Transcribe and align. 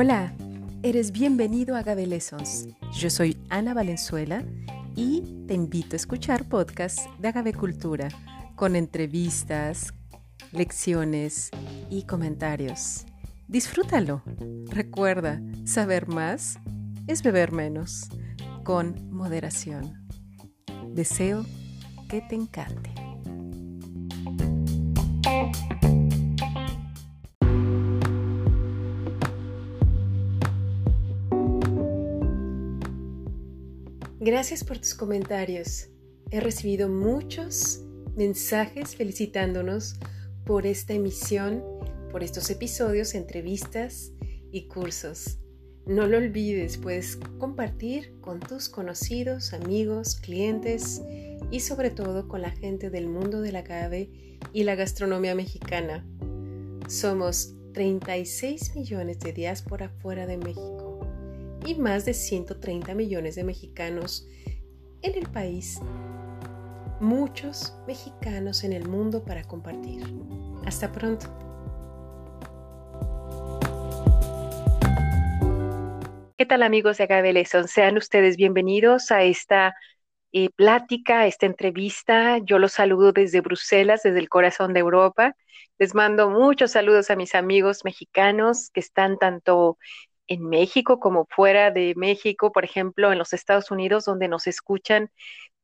Hola, 0.00 0.32
eres 0.84 1.10
bienvenido 1.10 1.74
a 1.74 1.80
Agave 1.80 2.06
Lessons. 2.06 2.68
Yo 2.92 3.10
soy 3.10 3.36
Ana 3.48 3.74
Valenzuela 3.74 4.44
y 4.94 5.44
te 5.48 5.54
invito 5.54 5.96
a 5.96 5.96
escuchar 5.96 6.48
podcasts 6.48 7.08
de 7.18 7.26
Agave 7.26 7.52
Cultura 7.52 8.06
con 8.54 8.76
entrevistas, 8.76 9.92
lecciones 10.52 11.50
y 11.90 12.04
comentarios. 12.04 13.06
Disfrútalo. 13.48 14.22
Recuerda, 14.70 15.42
saber 15.64 16.06
más 16.06 16.60
es 17.08 17.24
beber 17.24 17.50
menos, 17.50 18.08
con 18.62 19.10
moderación. 19.10 20.06
Deseo 20.94 21.44
que 22.08 22.20
te 22.20 22.36
encante. 22.36 22.97
Gracias 34.30 34.62
por 34.62 34.76
tus 34.76 34.92
comentarios. 34.92 35.88
He 36.30 36.40
recibido 36.40 36.90
muchos 36.90 37.80
mensajes 38.14 38.94
felicitándonos 38.94 39.94
por 40.44 40.66
esta 40.66 40.92
emisión, 40.92 41.64
por 42.10 42.22
estos 42.22 42.50
episodios, 42.50 43.14
entrevistas 43.14 44.12
y 44.52 44.68
cursos. 44.68 45.38
No 45.86 46.06
lo 46.06 46.18
olvides, 46.18 46.76
puedes 46.76 47.16
compartir 47.38 48.20
con 48.20 48.38
tus 48.38 48.68
conocidos, 48.68 49.54
amigos, 49.54 50.16
clientes 50.16 51.00
y 51.50 51.60
sobre 51.60 51.88
todo 51.88 52.28
con 52.28 52.42
la 52.42 52.50
gente 52.50 52.90
del 52.90 53.08
mundo 53.08 53.40
de 53.40 53.52
la 53.52 53.60
agave 53.60 54.10
y 54.52 54.64
la 54.64 54.74
gastronomía 54.74 55.34
mexicana. 55.34 56.06
Somos 56.86 57.54
36 57.72 58.76
millones 58.76 59.20
de 59.20 59.32
diáspora 59.32 59.88
fuera 59.88 60.26
de 60.26 60.36
México 60.36 60.87
y 61.66 61.74
más 61.74 62.04
de 62.04 62.14
130 62.14 62.94
millones 62.94 63.34
de 63.34 63.44
mexicanos 63.44 64.26
en 65.02 65.14
el 65.16 65.28
país. 65.30 65.80
Muchos 67.00 67.74
mexicanos 67.86 68.64
en 68.64 68.72
el 68.72 68.88
mundo 68.88 69.24
para 69.24 69.44
compartir. 69.44 70.02
Hasta 70.66 70.90
pronto. 70.90 71.26
¿Qué 76.36 76.46
tal 76.46 76.62
amigos 76.62 76.98
de 76.98 77.04
Agave 77.04 77.44
Sean 77.44 77.96
ustedes 77.96 78.36
bienvenidos 78.36 79.10
a 79.10 79.22
esta 79.22 79.74
eh, 80.32 80.50
plática, 80.50 81.20
a 81.20 81.26
esta 81.26 81.46
entrevista. 81.46 82.38
Yo 82.38 82.58
los 82.58 82.72
saludo 82.72 83.12
desde 83.12 83.40
Bruselas, 83.40 84.02
desde 84.02 84.18
el 84.18 84.28
corazón 84.28 84.74
de 84.74 84.80
Europa. 84.80 85.34
Les 85.78 85.94
mando 85.94 86.28
muchos 86.28 86.72
saludos 86.72 87.10
a 87.10 87.16
mis 87.16 87.34
amigos 87.34 87.84
mexicanos 87.84 88.70
que 88.70 88.80
están 88.80 89.18
tanto 89.18 89.78
en 90.28 90.48
México 90.48 91.00
como 91.00 91.26
fuera 91.30 91.70
de 91.70 91.94
México, 91.96 92.52
por 92.52 92.64
ejemplo, 92.64 93.12
en 93.12 93.18
los 93.18 93.32
Estados 93.32 93.70
Unidos, 93.70 94.04
donde 94.04 94.28
nos 94.28 94.46
escuchan 94.46 95.10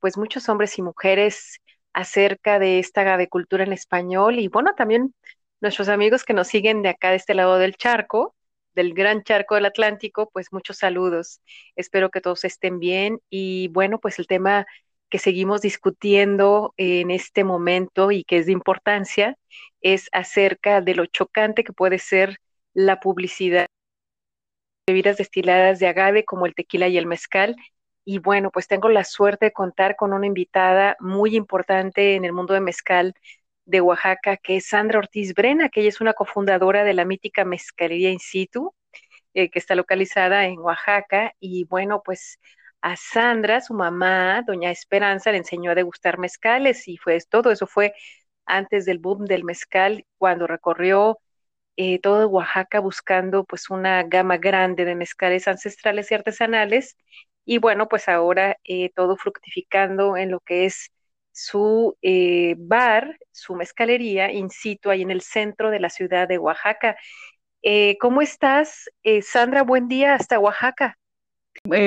pues 0.01 0.19
muchos 0.19 0.49
hombres 0.49 0.79
y 0.79 0.83
mujeres 0.83 1.61
acerca 1.93 2.59
de 2.59 2.79
esta 2.81 3.03
agavecultura 3.03 3.65
en 3.65 3.73
español 3.73 4.39
y 4.39 4.49
bueno, 4.49 4.75
también 4.77 5.15
nuestros 5.61 5.89
amigos 5.89 6.25
que 6.25 6.35
nos 6.35 6.49
siguen 6.49 6.83
de 6.83 6.91
acá, 6.91 7.11
de 7.11 7.17
este 7.17 7.35
lado 7.35 7.59
del 7.59 7.77
charco, 7.77 8.35
del 8.75 8.95
gran 8.95 9.23
charco 9.23 9.55
del 9.55 9.67
Atlántico, 9.67 10.31
pues 10.33 10.53
muchos 10.53 10.79
saludos. 10.79 11.41
Espero 11.77 12.11
que 12.11 12.21
todos 12.21 12.45
estén 12.45 12.81
bien 12.81 13.21
y 13.31 13.69
bueno, 13.69 13.99
pues 14.01 14.19
el 14.19 14.27
tema 14.27 14.67
que 15.09 15.19
seguimos 15.19 15.61
discutiendo 15.63 16.75
en 16.77 17.11
este 17.11 17.45
momento 17.45 18.11
y 18.11 18.25
que 18.25 18.39
es 18.39 18.47
de 18.47 18.53
importancia 18.53 19.39
es 19.81 20.09
acerca 20.13 20.81
de 20.81 20.95
lo 20.95 21.07
chocante 21.07 21.65
que 21.65 21.73
puede 21.73 21.99
ser 21.99 22.39
la 22.75 23.01
publicidad 23.01 23.67
bebidas 24.87 25.17
destiladas 25.17 25.79
de 25.79 25.87
agave 25.89 26.25
como 26.25 26.47
el 26.47 26.55
tequila 26.55 26.89
y 26.89 26.99
el 26.99 27.07
mezcal. 27.07 27.57
Y 28.05 28.19
bueno, 28.19 28.51
pues 28.51 28.69
tengo 28.69 28.89
la 28.89 29.05
suerte 29.05 29.47
de 29.47 29.53
contar 29.53 29.97
con 29.97 30.13
una 30.13 30.27
invitada 30.27 30.97
muy 31.01 31.37
importante 31.37 32.15
en 32.17 32.25
el 32.25 32.33
mundo 32.33 32.55
de 32.55 32.61
mezcal 32.61 33.15
de 33.65 33.81
Oaxaca, 33.81 34.37
que 34.37 34.57
es 34.57 34.67
Sandra 34.67 34.99
Ortiz 34.99 35.35
Brena, 35.35 35.71
que 35.71 35.81
ella 35.81 35.89
es 35.89 36.01
una 36.01 36.13
cofundadora 36.13 36.85
de 36.85 36.95
la 36.95 37.07
mítica 37.07 37.45
Mezcalería 37.45 38.11
In 38.11 38.19
Situ, 38.19 38.75
eh, 39.35 39.51
que 39.51 39.59
está 39.59 39.75
localizada 39.75 40.47
en 40.47 40.59
Oaxaca. 40.59 41.33
Y 41.41 41.65
bueno, 41.65 42.03
pues 42.05 42.39
a 42.83 42.97
Sandra, 42.97 43.61
su 43.63 43.75
mamá, 43.75 44.43
doña 44.47 44.71
Esperanza, 44.71 45.33
le 45.33 45.39
enseñó 45.39 45.71
a 45.71 45.75
degustar 45.75 46.19
mezcales 46.19 46.87
y 46.89 46.99
fue 46.99 47.19
todo 47.29 47.51
eso 47.51 47.67
fue 47.67 47.95
antes 48.47 48.85
del 48.85 48.99
boom 48.99 49.25
del 49.25 49.45
mezcal, 49.45 50.07
cuando 50.19 50.47
recorrió 50.47 51.19
eh, 51.77 51.99
todo 52.01 52.29
Oaxaca 52.29 52.81
buscando 52.81 53.45
pues 53.45 53.71
una 53.71 54.03
gama 54.05 54.39
grande 54.39 54.85
de 54.85 54.95
mezcales 54.95 55.49
ancestrales 55.49 56.11
y 56.11 56.15
artesanales. 56.15 56.97
Y 57.45 57.59
bueno, 57.59 57.89
pues 57.89 58.09
ahora 58.09 58.57
eh, 58.65 58.91
todo 58.95 59.17
fructificando 59.17 60.17
en 60.17 60.31
lo 60.31 60.41
que 60.41 60.67
es 60.67 60.91
su 61.35 61.97
eh, 62.01 62.55
bar, 62.57 63.19
su 63.33 63.57
mezcalería 63.57 64.31
in 64.31 64.51
situ 64.51 64.89
ahí 64.89 65.03
en 65.03 65.11
el 65.11 65.21
centro 65.21 65.71
de 65.71 65.81
la 65.81 65.91
ciudad 65.91 66.29
de 66.29 66.39
Oaxaca. 66.39 66.97
Eh, 67.63 67.97
¿Cómo 67.99 68.23
estás, 68.23 68.89
eh, 69.03 69.21
Sandra? 69.21 69.63
Buen 69.63 69.89
día 69.89 70.15
hasta 70.15 70.39
Oaxaca. 70.39 70.97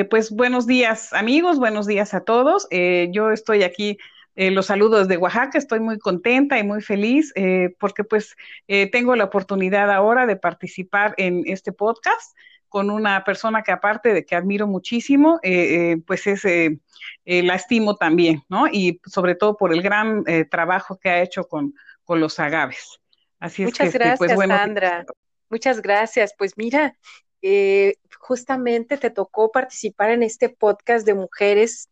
pues 0.10 0.32
buenos 0.32 0.68
días 0.68 1.14
amigos, 1.14 1.60
buenos 1.60 1.88
días 1.88 2.14
a 2.14 2.26
todos. 2.26 2.68
yo 2.70 3.32
estoy 3.32 3.64
aquí, 3.64 3.98
los 4.38 4.68
saludos 4.68 5.08
de 5.08 5.18
Oaxaca, 5.18 5.58
estoy 5.58 5.80
muy 5.80 5.98
contenta 5.98 6.60
y 6.60 6.64
muy 6.64 6.82
feliz 6.82 7.34
porque 7.80 8.04
pues 8.04 8.36
tengo 8.92 9.16
la 9.16 9.26
oportunidad 9.26 9.92
ahora 9.92 10.26
de 10.26 10.36
participar 10.36 11.16
en 11.18 11.44
este 11.46 11.72
podcast 11.72 12.34
con 12.70 12.90
una 12.90 13.24
persona 13.24 13.64
que 13.64 13.72
aparte 13.72 14.14
de 14.14 14.26
que 14.26 14.36
admiro 14.36 14.68
muchísimo, 14.68 15.40
eh, 15.42 15.92
eh, 15.92 15.98
pues 16.06 16.28
es, 16.28 16.46
eh, 16.46 16.80
la 17.26 17.56
estimo 17.56 17.96
también, 17.96 18.44
¿no? 18.50 18.68
Y 18.68 19.02
sobre 19.06 19.36
todo 19.36 19.58
por 19.58 19.74
el 19.74 19.82
gran 19.82 20.24
trabajo 20.50 21.00
que 21.00 21.10
ha 21.10 21.22
hecho 21.22 21.46
con, 21.48 21.74
con 22.04 22.20
los 22.20 22.40
agaves. 22.40 23.00
Así 23.40 23.64
es 23.64 23.68
Muchas 23.68 23.92
que, 23.92 23.98
gracias, 23.98 24.20
pues, 24.20 24.36
bueno, 24.36 24.56
Sandra. 24.56 25.06
Muchas 25.50 25.82
gracias. 25.82 26.34
Pues 26.38 26.58
mira, 26.58 26.98
justamente 28.20 28.98
te 28.98 29.10
tocó 29.10 29.52
participar 29.52 30.12
en 30.12 30.24
este 30.24 30.50
podcast 30.50 31.06
de 31.06 31.14
mujeres 31.14 31.90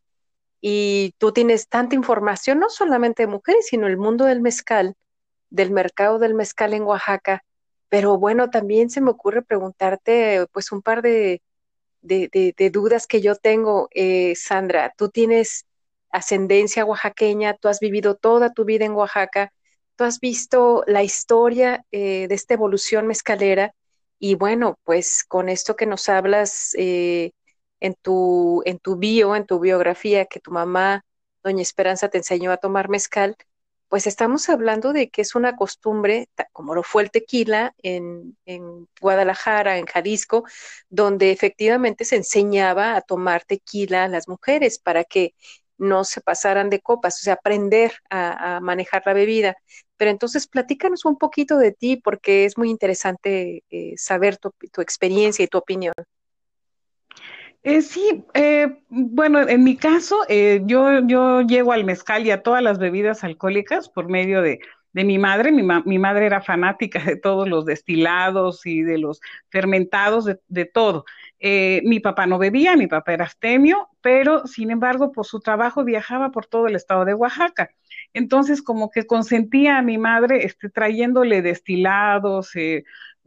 y 0.68 1.14
tú 1.20 1.32
tienes 1.32 1.68
tanta 1.70 1.94
información, 1.94 2.58
no 2.58 2.72
solamente 2.72 3.22
de 3.22 3.28
mujeres, 3.28 3.68
sino 3.68 3.86
el 3.86 3.98
mundo 3.98 4.26
del 4.26 4.42
mezcal, 4.42 4.96
del 5.52 5.70
mercado 5.70 6.18
del 6.18 6.34
mezcal 6.34 6.74
en 6.74 6.82
Oaxaca. 6.82 7.44
Pero 7.88 8.18
bueno, 8.18 8.50
también 8.50 8.90
se 8.90 9.00
me 9.00 9.12
ocurre 9.12 9.44
preguntarte 9.44 10.48
pues 10.52 10.72
un 10.72 10.82
par 10.82 11.04
de, 11.04 11.44
de, 12.02 12.70
dudas 12.74 13.06
que 13.06 13.22
yo 13.22 13.36
tengo, 13.36 13.90
eh, 13.92 14.34
Sandra. 14.36 14.92
Tú 14.98 15.10
tienes 15.10 15.68
ascendencia 16.10 16.84
oaxaqueña, 16.84 17.54
tú 17.54 17.68
has 17.68 17.80
vivido 17.80 18.16
toda 18.16 18.52
tu 18.52 18.66
vida 18.66 18.86
en 18.86 18.94
Oaxaca, 18.94 19.54
tú 19.96 20.04
has 20.04 20.20
visto 20.20 20.84
la 20.88 21.04
historia 21.04 21.86
eh, 21.92 22.28
de 22.28 22.34
esta 22.34 22.56
evolución 22.56 23.06
mezcalera 23.06 23.76
y 24.18 24.34
bueno, 24.34 24.80
pues 24.84 25.24
con 25.28 25.48
esto 25.48 25.76
que 25.76 25.86
nos 25.86 26.10
hablas 26.10 26.72
eh, 26.76 27.34
en, 27.80 27.96
tu, 27.96 28.62
en 28.66 28.80
tu 28.80 28.98
bio, 28.98 29.36
en 29.36 29.46
tu 29.46 29.60
biografía, 29.60 30.26
que 30.26 30.40
tu 30.40 30.52
mamá, 30.52 31.06
doña 31.44 31.62
Esperanza, 31.62 32.10
te 32.10 32.18
enseñó 32.20 32.52
a 32.52 32.58
tomar 32.58 32.90
mezcal, 32.90 33.38
pues 33.88 34.08
estamos 34.08 34.50
hablando 34.50 34.94
de 34.94 35.10
que 35.10 35.22
es 35.22 35.36
una 35.36 35.56
costumbre, 35.56 36.28
como 36.52 36.76
lo 36.76 36.84
fue 36.84 37.04
el 37.04 37.12
tequila 37.12 37.74
en, 37.82 38.36
Guadalajara, 39.00 39.78
en 39.78 39.86
Jalisco, 39.86 40.44
donde 40.90 41.32
efectivamente 41.32 42.06
se 42.06 42.16
enseñaba 42.18 42.96
a 42.96 43.02
tomar 43.02 43.46
tequila 43.46 44.06
a 44.06 44.08
las 44.08 44.28
mujeres 44.28 44.80
para 44.80 45.04
que 45.04 45.34
no 45.78 46.04
se 46.04 46.22
pasaran 46.22 46.70
de 46.70 46.82
copas, 46.82 47.20
o 47.22 47.24
sea, 47.24 47.36
aprender 47.36 47.94
a, 48.10 48.60
manejar 48.62 49.04
la 49.06 49.14
bebida. 49.14 49.58
Pero 49.98 50.12
entonces 50.12 50.48
platícanos 50.48 51.06
un 51.06 51.18
poquito 51.18 51.58
de 51.58 51.72
ti 51.72 51.98
porque 51.98 52.46
es 52.46 52.58
muy 52.58 52.70
interesante 52.70 53.64
eh, 53.70 53.94
saber 53.98 54.38
tu 54.38 54.82
experiencia 54.82 55.46
y 55.46 55.48
tu 55.48 55.58
opinión. 55.58 55.94
Eh, 57.66 57.82
sí, 57.82 58.24
eh, 58.36 58.78
bueno, 58.90 59.40
en 59.42 59.64
mi 59.64 59.76
caso, 59.76 60.20
eh, 60.30 60.62
yo, 60.66 61.00
yo 61.08 61.42
llego 61.42 61.72
al 61.72 61.84
mezcal 61.84 62.24
y 62.26 62.30
a 62.30 62.44
todas 62.44 62.62
las 62.62 62.78
bebidas 62.78 63.24
alcohólicas 63.24 63.90
por 63.90 64.08
medio 64.08 64.44
de, 64.44 64.60
de 64.94 65.04
mi 65.04 65.18
madre. 65.18 65.52
Mi, 65.52 65.64
mi, 65.64 65.98
madre 65.98 66.28
era 66.28 66.42
fanática 66.42 67.00
de 67.04 67.16
todos 67.16 67.50
los 67.50 67.66
destilados 67.66 68.68
y 68.68 68.84
de 68.84 69.00
los 69.00 69.20
fermentados, 69.50 70.26
de, 70.26 70.40
de 70.48 70.66
todo. 70.66 71.06
Eh, 71.40 71.82
mi 71.86 72.00
papá 72.00 72.28
no 72.28 72.38
bebía, 72.38 72.78
mi 72.78 72.86
papá 72.86 73.14
era 73.14 73.26
astemio, 73.26 73.90
pero 74.00 74.46
sin 74.46 74.70
embargo, 74.70 75.12
por 75.12 75.26
su 75.26 75.40
trabajo 75.40 75.84
viajaba 75.84 76.30
por 76.30 76.46
todo 76.46 76.68
el 76.68 76.76
estado 76.76 77.04
de 77.04 77.16
Oaxaca. 77.16 77.72
Entonces, 78.14 78.62
como 78.62 78.92
que 78.92 79.08
consentía 79.08 79.80
a 79.80 79.82
mi 79.82 79.98
madre 79.98 80.46
este, 80.46 80.70
trayéndole 80.70 81.42
destilados, 81.42 82.56
eh, 82.56 82.84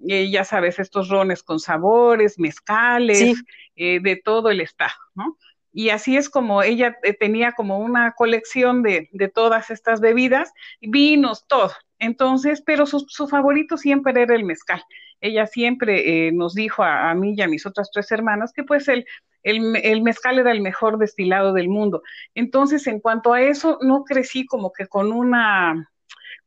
eh, 0.07 0.31
ya 0.31 0.45
sabes, 0.45 0.79
estos 0.79 1.09
rones 1.09 1.43
con 1.43 1.59
sabores, 1.59 2.39
mezcales, 2.39 3.43
eh, 3.77 4.01
de 4.01 4.17
todo 4.17 4.51
el 4.51 4.61
estado, 4.61 4.95
¿no? 5.15 5.37
Y 5.73 5.91
así 5.91 6.17
es 6.17 6.29
como 6.29 6.63
ella 6.63 6.97
eh, 7.03 7.13
tenía 7.13 7.53
como 7.53 7.79
una 7.79 8.13
colección 8.13 8.83
de, 8.83 9.09
de, 9.13 9.29
todas 9.29 9.71
estas 9.71 10.01
bebidas, 10.01 10.53
vinos, 10.81 11.47
todo. 11.47 11.73
Entonces, 11.99 12.63
pero 12.65 12.87
su, 12.87 13.05
su, 13.09 13.29
favorito 13.29 13.77
siempre 13.77 14.21
era 14.21 14.35
el 14.35 14.45
mezcal. 14.45 14.83
ella 15.21 15.47
siempre 15.47 16.29
eh, 16.29 16.33
nos 16.33 16.55
dijo 16.55 16.83
a, 16.83 17.13
mí 17.15 17.35
y 17.37 17.43
a 17.43 17.49
mis 17.49 17.67
otras 17.67 17.91
tres 17.93 18.11
hermanas 18.13 18.53
que 18.53 18.65
pues 18.65 18.89
el, 18.89 19.05
el, 19.43 20.03
mezcal 20.03 20.39
era 20.39 20.53
el 20.53 20.63
mejor 20.63 20.99
destilado 20.99 21.53
del 21.53 21.69
mundo. 21.69 22.03
Entonces, 22.35 22.87
en 22.87 23.01
cuanto 23.01 23.33
a 23.33 23.43
eso, 23.43 23.79
no 23.83 24.05
crecí 24.05 24.47
como 24.47 24.73
que 24.73 24.87
con 24.87 25.13
una 25.13 25.91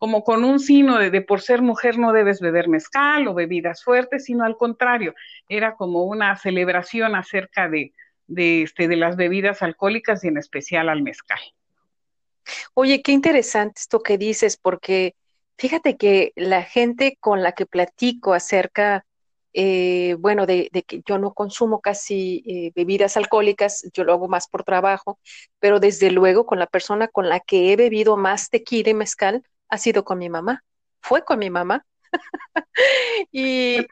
como 0.01 0.23
con 0.23 0.43
un 0.43 0.59
sino 0.59 0.97
de, 0.97 1.21
por 1.21 1.41
ser 1.41 1.61
mujer 1.61 1.99
no 1.99 2.11
debes 2.11 2.39
beber 2.39 2.67
mezcal 2.67 3.27
o 3.27 3.35
bebidas 3.35 3.83
fuertes, 3.83 4.25
sino 4.25 4.43
al 4.43 4.57
contrario, 4.57 5.13
era 5.47 5.75
como 5.75 6.05
una 6.05 6.35
celebración 6.37 7.13
acerca 7.13 7.69
de, 7.69 7.93
de, 8.25 8.63
este, 8.63 8.87
de 8.87 8.95
las 8.95 9.15
bebidas 9.15 9.61
alcohólicas 9.61 10.23
y 10.23 10.29
en 10.29 10.37
especial 10.37 10.89
al 10.89 11.03
mezcal. 11.03 11.37
Oye, 12.73 13.03
qué 13.03 13.11
interesante 13.11 13.79
esto 13.79 14.01
que 14.01 14.17
dices, 14.17 14.57
porque 14.57 15.13
fíjate 15.59 15.97
que 15.97 16.33
la 16.35 16.63
gente 16.63 17.19
con 17.19 17.43
la 17.43 17.51
que 17.51 17.67
platico 17.67 18.33
acerca, 18.33 19.05
eh, 19.53 20.15
bueno, 20.17 20.47
de, 20.47 20.71
que 20.87 21.03
yo 21.05 21.19
no 21.19 21.35
consumo 21.35 21.79
casi 21.79 22.43
eh, 22.47 22.71
bebidas 22.73 23.17
alcohólicas, 23.17 23.87
yo 23.93 24.03
lo 24.03 24.13
hago 24.13 24.27
más 24.27 24.47
por 24.47 24.63
trabajo, 24.63 25.19
pero 25.59 25.79
desde 25.79 26.09
luego 26.09 26.47
con 26.47 26.57
la 26.57 26.65
persona 26.65 27.07
con 27.07 27.29
la 27.29 27.39
que 27.39 27.71
he 27.71 27.75
bebido 27.75 28.17
más 28.17 28.49
tequila 28.49 28.89
y 28.89 28.95
mezcal 28.95 29.43
ha 29.71 29.77
sido 29.77 30.03
con 30.03 30.19
mi 30.19 30.29
mamá. 30.29 30.63
Fue 31.01 31.23
con 31.23 31.39
mi 31.39 31.49
mamá. 31.49 31.85
y, 33.31 33.87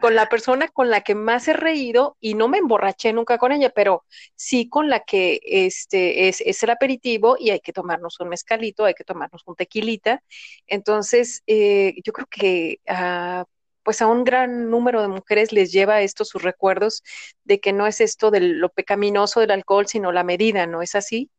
con 0.00 0.14
la 0.14 0.28
persona 0.28 0.68
con 0.68 0.90
la 0.90 1.02
que 1.02 1.14
más 1.14 1.48
he 1.48 1.52
reído, 1.52 2.16
y 2.20 2.34
no 2.34 2.48
me 2.48 2.58
emborraché 2.58 3.12
nunca 3.12 3.38
con 3.38 3.52
ella, 3.52 3.70
pero 3.70 4.04
sí 4.34 4.68
con 4.68 4.88
la 4.88 5.00
que 5.00 5.40
este 5.44 6.28
es, 6.28 6.40
es 6.40 6.62
el 6.62 6.70
aperitivo 6.70 7.36
y 7.38 7.50
hay 7.50 7.60
que 7.60 7.72
tomarnos 7.72 8.18
un 8.20 8.30
mezcalito, 8.30 8.84
hay 8.84 8.94
que 8.94 9.04
tomarnos 9.04 9.42
un 9.46 9.54
tequilita. 9.54 10.22
Entonces, 10.66 11.42
eh, 11.46 11.94
yo 12.04 12.12
creo 12.12 12.26
que 12.30 12.80
uh, 12.88 13.44
pues 13.82 14.02
a 14.02 14.06
un 14.06 14.24
gran 14.24 14.70
número 14.70 15.02
de 15.02 15.08
mujeres 15.08 15.52
les 15.52 15.72
lleva 15.72 16.02
esto 16.02 16.24
sus 16.24 16.42
recuerdos 16.42 17.02
de 17.44 17.60
que 17.60 17.72
no 17.72 17.86
es 17.86 18.00
esto 18.00 18.30
de 18.30 18.40
lo 18.40 18.70
pecaminoso 18.70 19.40
del 19.40 19.50
alcohol, 19.50 19.86
sino 19.86 20.12
la 20.12 20.24
medida, 20.24 20.66
¿no 20.66 20.82
es 20.82 20.94
así? 20.94 21.30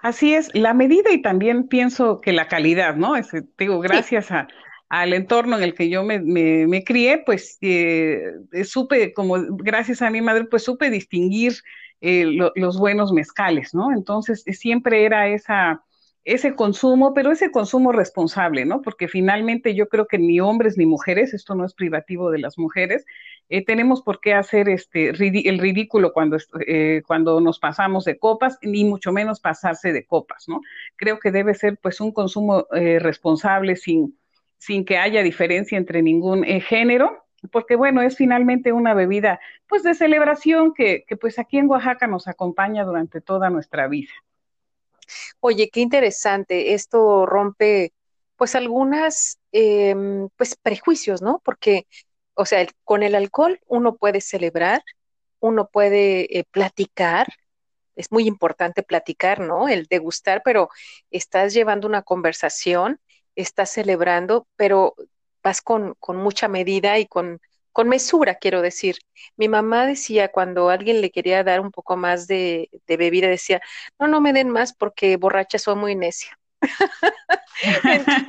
Así 0.00 0.34
es, 0.34 0.54
la 0.54 0.74
medida 0.74 1.12
y 1.12 1.22
también 1.22 1.68
pienso 1.68 2.20
que 2.20 2.32
la 2.32 2.48
calidad, 2.48 2.96
¿no? 2.96 3.16
Es, 3.16 3.30
digo, 3.58 3.80
gracias 3.80 4.30
a, 4.30 4.48
al 4.88 5.12
entorno 5.12 5.56
en 5.56 5.62
el 5.62 5.74
que 5.74 5.88
yo 5.88 6.04
me, 6.04 6.20
me, 6.20 6.84
crié, 6.84 7.22
pues 7.24 7.58
eh, 7.60 8.22
supe, 8.64 9.12
como 9.12 9.36
gracias 9.56 10.02
a 10.02 10.10
mi 10.10 10.20
madre, 10.20 10.44
pues 10.44 10.64
supe 10.64 10.90
distinguir 10.90 11.54
eh, 12.00 12.24
los 12.54 12.78
buenos 12.78 13.12
mezcales, 13.12 13.74
¿no? 13.74 13.92
Entonces 13.92 14.44
siempre 14.52 15.04
era 15.04 15.28
esa, 15.28 15.82
ese 16.26 16.54
consumo, 16.54 17.14
pero 17.14 17.32
ese 17.32 17.50
consumo 17.50 17.92
responsable, 17.92 18.66
¿no? 18.66 18.82
Porque 18.82 19.08
finalmente 19.08 19.74
yo 19.74 19.88
creo 19.88 20.06
que 20.06 20.18
ni 20.18 20.40
hombres 20.40 20.76
ni 20.76 20.84
mujeres, 20.84 21.32
esto 21.32 21.54
no 21.54 21.64
es 21.64 21.72
privativo 21.72 22.30
de 22.30 22.40
las 22.40 22.58
mujeres, 22.58 23.06
eh, 23.48 23.64
tenemos 23.64 24.02
por 24.02 24.20
qué 24.20 24.34
hacer 24.34 24.68
este 24.68 25.10
el 25.10 25.58
ridículo 25.58 26.12
cuando, 26.12 26.36
cuando 27.06 27.40
nos 27.40 27.58
pasamos 27.58 28.04
de 28.04 28.18
copas, 28.18 28.58
ni 28.60 28.84
mucho 28.84 29.12
menos 29.12 29.40
pasarse 29.40 29.92
de 29.92 30.04
copas, 30.04 30.44
¿no? 30.48 30.60
Creo 30.96 31.18
que 31.18 31.30
debe 31.30 31.54
ser 31.54 31.78
pues 31.80 32.00
un 32.00 32.12
consumo 32.12 32.66
responsable 32.70 33.76
sin 33.76 34.16
sin 34.58 34.84
que 34.84 34.98
haya 34.98 35.22
diferencia 35.22 35.78
entre 35.78 36.02
ningún 36.02 36.44
eh, 36.44 36.60
género, 36.60 37.24
porque 37.52 37.76
bueno, 37.76 38.02
es 38.02 38.16
finalmente 38.16 38.72
una 38.72 38.94
bebida 38.94 39.40
pues 39.68 39.82
de 39.82 39.94
celebración 39.94 40.74
que, 40.74 41.04
que, 41.06 41.16
pues 41.16 41.38
aquí 41.38 41.58
en 41.58 41.68
Oaxaca 41.68 42.06
nos 42.06 42.26
acompaña 42.28 42.84
durante 42.84 43.20
toda 43.20 43.50
nuestra 43.50 43.88
vida. 43.88 44.10
Oye, 45.40 45.70
qué 45.70 45.80
interesante, 45.80 46.74
esto 46.74 47.26
rompe 47.26 47.92
pues 48.36 48.54
algunas 48.54 49.38
em, 49.52 50.28
pues 50.36 50.56
prejuicios, 50.56 51.22
¿no? 51.22 51.40
Porque, 51.44 51.86
o 52.34 52.44
sea, 52.46 52.66
con 52.84 53.02
el 53.02 53.14
alcohol 53.14 53.60
uno 53.66 53.96
puede 53.96 54.20
celebrar, 54.20 54.82
uno 55.40 55.68
puede 55.68 56.38
eh, 56.38 56.44
platicar, 56.50 57.28
es 57.96 58.12
muy 58.12 58.26
importante 58.26 58.82
platicar, 58.82 59.40
¿no? 59.40 59.68
El 59.68 59.86
degustar, 59.86 60.42
pero 60.44 60.68
estás 61.10 61.54
llevando 61.54 61.86
una 61.88 62.02
conversación 62.02 63.00
estás 63.36 63.70
celebrando, 63.70 64.48
pero 64.56 64.94
vas 65.42 65.60
con, 65.62 65.94
con 66.00 66.16
mucha 66.16 66.48
medida 66.48 66.98
y 66.98 67.06
con, 67.06 67.40
con 67.76 67.90
mesura, 67.90 68.36
quiero 68.36 68.62
decir. 68.62 68.96
Mi 69.36 69.50
mamá 69.50 69.86
decía 69.86 70.28
cuando 70.32 70.70
alguien 70.70 71.02
le 71.02 71.10
quería 71.10 71.44
dar 71.44 71.60
un 71.60 71.70
poco 71.70 71.94
más 71.94 72.26
de, 72.26 72.70
bebida, 72.88 73.28
decía, 73.28 73.60
no, 73.98 74.06
no 74.08 74.22
me 74.22 74.32
den 74.32 74.48
más 74.48 74.72
porque 74.72 75.18
borracha 75.18 75.58
soy 75.58 75.76
muy 75.76 75.94
necia. 75.94 76.38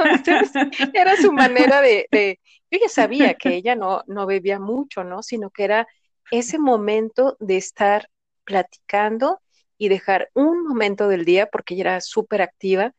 Entonces, 0.04 0.52
era 0.94 1.16
su 1.16 1.32
manera 1.32 1.80
de, 1.80 2.08
de, 2.12 2.42
yo 2.70 2.80
ya 2.82 2.90
sabía 2.90 3.36
que 3.36 3.56
ella 3.56 3.78
no, 3.78 4.04
no 4.08 4.26
bebía 4.26 4.60
mucho, 4.60 5.06
¿no? 5.06 5.24
Sino 5.24 5.50
que 5.50 5.64
era 5.64 5.88
ese 6.30 6.60
momento 6.60 7.38
de 7.40 7.56
estar 7.56 8.10
platicando 8.44 9.40
y 9.78 9.88
dejar 9.88 10.30
un 10.34 10.68
momento 10.68 11.08
del 11.08 11.24
día, 11.24 11.46
porque 11.46 11.76
ella 11.76 11.84
era 11.84 12.02
súper 12.02 12.42
activa, 12.42 12.94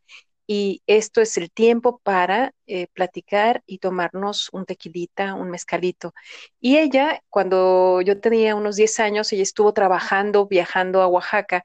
y 0.51 0.81
esto 0.87 1.21
es 1.21 1.37
el 1.37 1.51
tiempo 1.51 1.99
para 2.03 2.53
eh, 2.65 2.87
platicar 2.93 3.61
y 3.67 3.77
tomarnos 3.79 4.49
un 4.51 4.65
tequilita, 4.65 5.35
un 5.35 5.51
mezcalito. 5.51 6.13
Y 6.59 6.77
ella, 6.79 7.21
cuando 7.29 8.01
yo 8.01 8.19
tenía 8.19 8.55
unos 8.55 8.75
10 8.75 8.99
años, 8.99 9.31
ella 9.31 9.43
estuvo 9.43 9.73
trabajando, 9.73 10.47
viajando 10.47 11.01
a 11.03 11.07
Oaxaca 11.07 11.63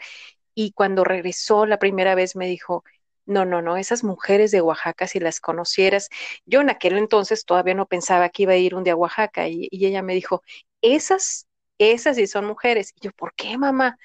y 0.55 0.73
cuando 0.73 1.05
regresó 1.05 1.67
la 1.67 1.79
primera 1.79 2.15
vez 2.15 2.37
me 2.37 2.47
dijo, 2.47 2.85
no, 3.27 3.45
no, 3.45 3.63
no, 3.63 3.77
esas 3.77 4.05
mujeres 4.05 4.51
de 4.51 4.61
Oaxaca, 4.61 5.07
si 5.07 5.21
las 5.21 5.41
conocieras, 5.41 6.09
yo 6.47 6.61
en 6.61 6.71
aquel 6.71 6.99
entonces 6.99 7.45
todavía 7.45 7.75
no 7.75 7.87
pensaba 7.87 8.29
que 8.29 8.45
iba 8.45 8.53
a 8.53 8.57
ir 8.57 8.75
un 8.75 8.85
día 8.85 8.93
a 8.95 8.97
Oaxaca 8.97 9.49
y, 9.49 9.69
y 9.71 9.87
ella 9.87 10.03
me 10.03 10.15
dijo, 10.15 10.43
esas, 10.83 11.47
esas 11.79 12.17
sí 12.17 12.27
son 12.27 12.47
mujeres. 12.47 12.93
Y 12.97 13.07
yo, 13.07 13.13
¿por 13.13 13.35
qué, 13.35 13.57
mamá? 13.59 13.99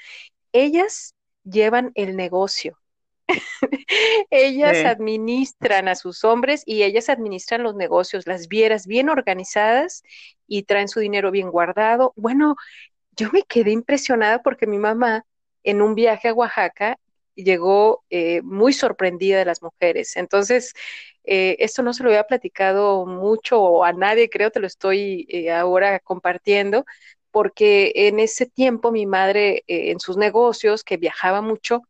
Ellas 0.53 1.15
llevan 1.43 1.91
el 1.95 2.15
negocio, 2.17 2.79
ellas 4.29 4.85
administran 4.85 5.87
a 5.87 5.95
sus 5.95 6.23
hombres 6.23 6.63
y 6.65 6.83
ellas 6.83 7.09
administran 7.09 7.63
los 7.63 7.75
negocios, 7.75 8.27
las 8.27 8.47
vieras 8.47 8.87
bien 8.87 9.09
organizadas 9.09 10.03
y 10.47 10.63
traen 10.63 10.87
su 10.87 10.99
dinero 10.99 11.31
bien 11.31 11.49
guardado. 11.51 12.13
Bueno, 12.15 12.55
yo 13.15 13.29
me 13.31 13.43
quedé 13.43 13.71
impresionada 13.71 14.41
porque 14.41 14.67
mi 14.67 14.77
mamá 14.77 15.25
en 15.63 15.81
un 15.81 15.95
viaje 15.95 16.29
a 16.29 16.33
Oaxaca 16.33 16.97
llegó 17.35 18.03
eh, 18.09 18.41
muy 18.43 18.73
sorprendida 18.73 19.39
de 19.39 19.45
las 19.45 19.61
mujeres. 19.61 20.15
Entonces, 20.17 20.73
eh, 21.23 21.57
esto 21.59 21.83
no 21.83 21.93
se 21.93 22.03
lo 22.03 22.09
había 22.09 22.23
platicado 22.25 23.05
mucho 23.05 23.83
a 23.83 23.93
nadie, 23.93 24.29
creo, 24.29 24.51
te 24.51 24.59
lo 24.59 24.67
estoy 24.67 25.25
eh, 25.29 25.51
ahora 25.51 25.99
compartiendo, 25.99 26.85
porque 27.31 27.91
en 27.95 28.19
ese 28.19 28.45
tiempo 28.47 28.91
mi 28.91 29.05
madre 29.05 29.63
en 29.67 29.99
sus 29.99 30.17
negocios, 30.17 30.83
que 30.83 30.97
viajaba 30.97 31.41
mucho, 31.41 31.83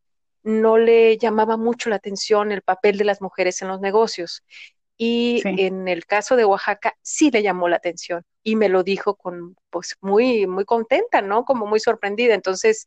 no 0.50 0.78
le 0.78 1.18
llamaba 1.18 1.58
mucho 1.58 1.90
la 1.90 1.98
atención 1.98 2.52
el 2.52 2.64
papel 2.64 2.98
de 2.98 3.06
las 3.06 3.22
mujeres 3.22 3.62
en 3.62 3.68
los 3.68 3.80
negocios. 3.82 4.44
Y 4.98 5.42
en 5.46 5.88
el 5.88 6.06
caso 6.06 6.36
de 6.36 6.44
Oaxaca 6.44 6.98
sí 7.02 7.32
le 7.32 7.42
llamó 7.42 7.70
la 7.70 7.78
atención 7.78 8.24
y 8.44 8.58
me 8.58 8.68
lo 8.68 8.84
dijo 8.84 9.16
con, 9.16 9.56
pues, 9.70 9.96
muy, 10.02 10.46
muy 10.46 10.66
contenta, 10.66 11.22
¿no? 11.22 11.46
Como 11.46 11.66
muy 11.68 11.80
sorprendida. 11.80 12.34
Entonces, 12.34 12.86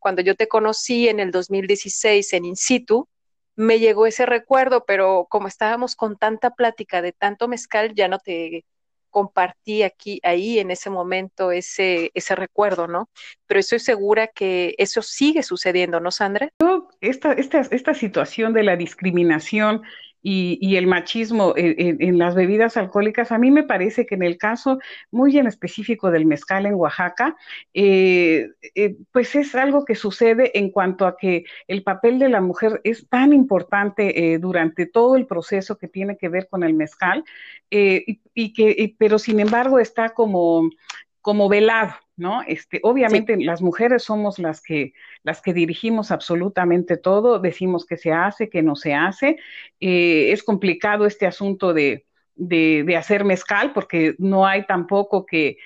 cuando 0.00 0.22
yo 0.22 0.34
te 0.34 0.48
conocí 0.48 1.08
en 1.08 1.20
el 1.20 1.30
2016 1.30 2.32
en 2.32 2.46
In 2.46 2.56
situ, 2.56 3.08
me 3.54 3.78
llegó 3.78 4.06
ese 4.06 4.26
recuerdo, 4.26 4.84
pero 4.86 5.26
como 5.28 5.46
estábamos 5.46 5.94
con 5.94 6.16
tanta 6.16 6.50
plática 6.54 7.02
de 7.02 7.12
tanto 7.12 7.46
mezcal, 7.46 7.94
ya 7.94 8.08
no 8.08 8.18
te 8.18 8.64
compartí 9.12 9.84
aquí, 9.84 10.18
ahí 10.24 10.58
en 10.58 10.72
ese 10.72 10.90
momento, 10.90 11.52
ese, 11.52 12.10
ese 12.14 12.34
recuerdo, 12.34 12.88
¿no? 12.88 13.08
Pero 13.46 13.60
estoy 13.60 13.78
segura 13.78 14.26
que 14.26 14.74
eso 14.78 15.02
sigue 15.02 15.44
sucediendo, 15.44 16.00
¿no, 16.00 16.10
Sandra? 16.10 16.48
Esta, 17.00 17.32
esta, 17.34 17.60
esta 17.60 17.94
situación 17.94 18.52
de 18.52 18.64
la 18.64 18.74
discriminación 18.74 19.82
y, 20.22 20.76
el 20.76 20.86
machismo 20.86 21.54
en, 21.56 22.18
las 22.18 22.34
bebidas 22.34 22.76
alcohólicas, 22.76 23.32
a 23.32 23.38
mí 23.38 23.50
me 23.50 23.64
parece 23.64 24.06
que 24.06 24.14
en 24.14 24.22
el 24.22 24.38
caso 24.38 24.78
muy 25.10 25.36
en 25.36 25.46
específico 25.46 26.10
del 26.10 26.26
mezcal 26.26 26.64
en 26.66 26.74
Oaxaca, 26.74 27.36
eh, 27.74 28.48
eh, 28.74 28.96
pues 29.10 29.34
es 29.34 29.54
algo 29.54 29.84
que 29.84 29.96
sucede 29.96 30.56
en 30.58 30.70
cuanto 30.70 31.06
a 31.06 31.16
que 31.16 31.44
el 31.66 31.82
papel 31.82 32.18
de 32.18 32.28
la 32.28 32.40
mujer 32.40 32.80
es 32.84 33.08
tan 33.08 33.32
importante 33.32 34.34
eh, 34.34 34.38
durante 34.38 34.86
todo 34.86 35.16
el 35.16 35.26
proceso 35.26 35.76
que 35.76 35.88
tiene 35.88 36.16
que 36.16 36.28
ver 36.28 36.48
con 36.48 36.62
el 36.62 36.74
mezcal, 36.74 37.24
y, 37.70 38.52
que, 38.52 38.94
pero 38.98 39.18
sin 39.18 39.40
embargo 39.40 39.78
está 39.78 40.10
como, 40.10 40.68
como 41.22 41.48
velado. 41.48 41.94
¿no? 42.16 42.42
Este, 42.46 42.80
obviamente 42.82 43.36
las 43.38 43.62
mujeres 43.62 44.04
somos 44.04 44.38
las 44.38 44.60
que, 44.60 44.92
las 45.22 45.40
que 45.40 45.54
dirigimos 45.54 46.10
absolutamente 46.10 46.96
todo, 46.96 47.38
decimos 47.38 47.86
que 47.86 47.96
se 47.96 48.12
hace, 48.12 48.50
que 48.50 48.62
no 48.62 48.76
se 48.76 48.94
hace. 48.94 49.38
Eh, 49.80 50.30
es 50.32 50.42
complicado 50.42 51.06
este 51.06 51.26
asunto 51.26 51.72
de, 51.72 52.06
de, 52.34 52.96
hacer 52.96 53.24
mezcal 53.24 53.72
porque 53.72 54.14
no 54.18 54.46
hay 54.46 54.66
tampoco 54.66 55.24
que, 55.26 55.56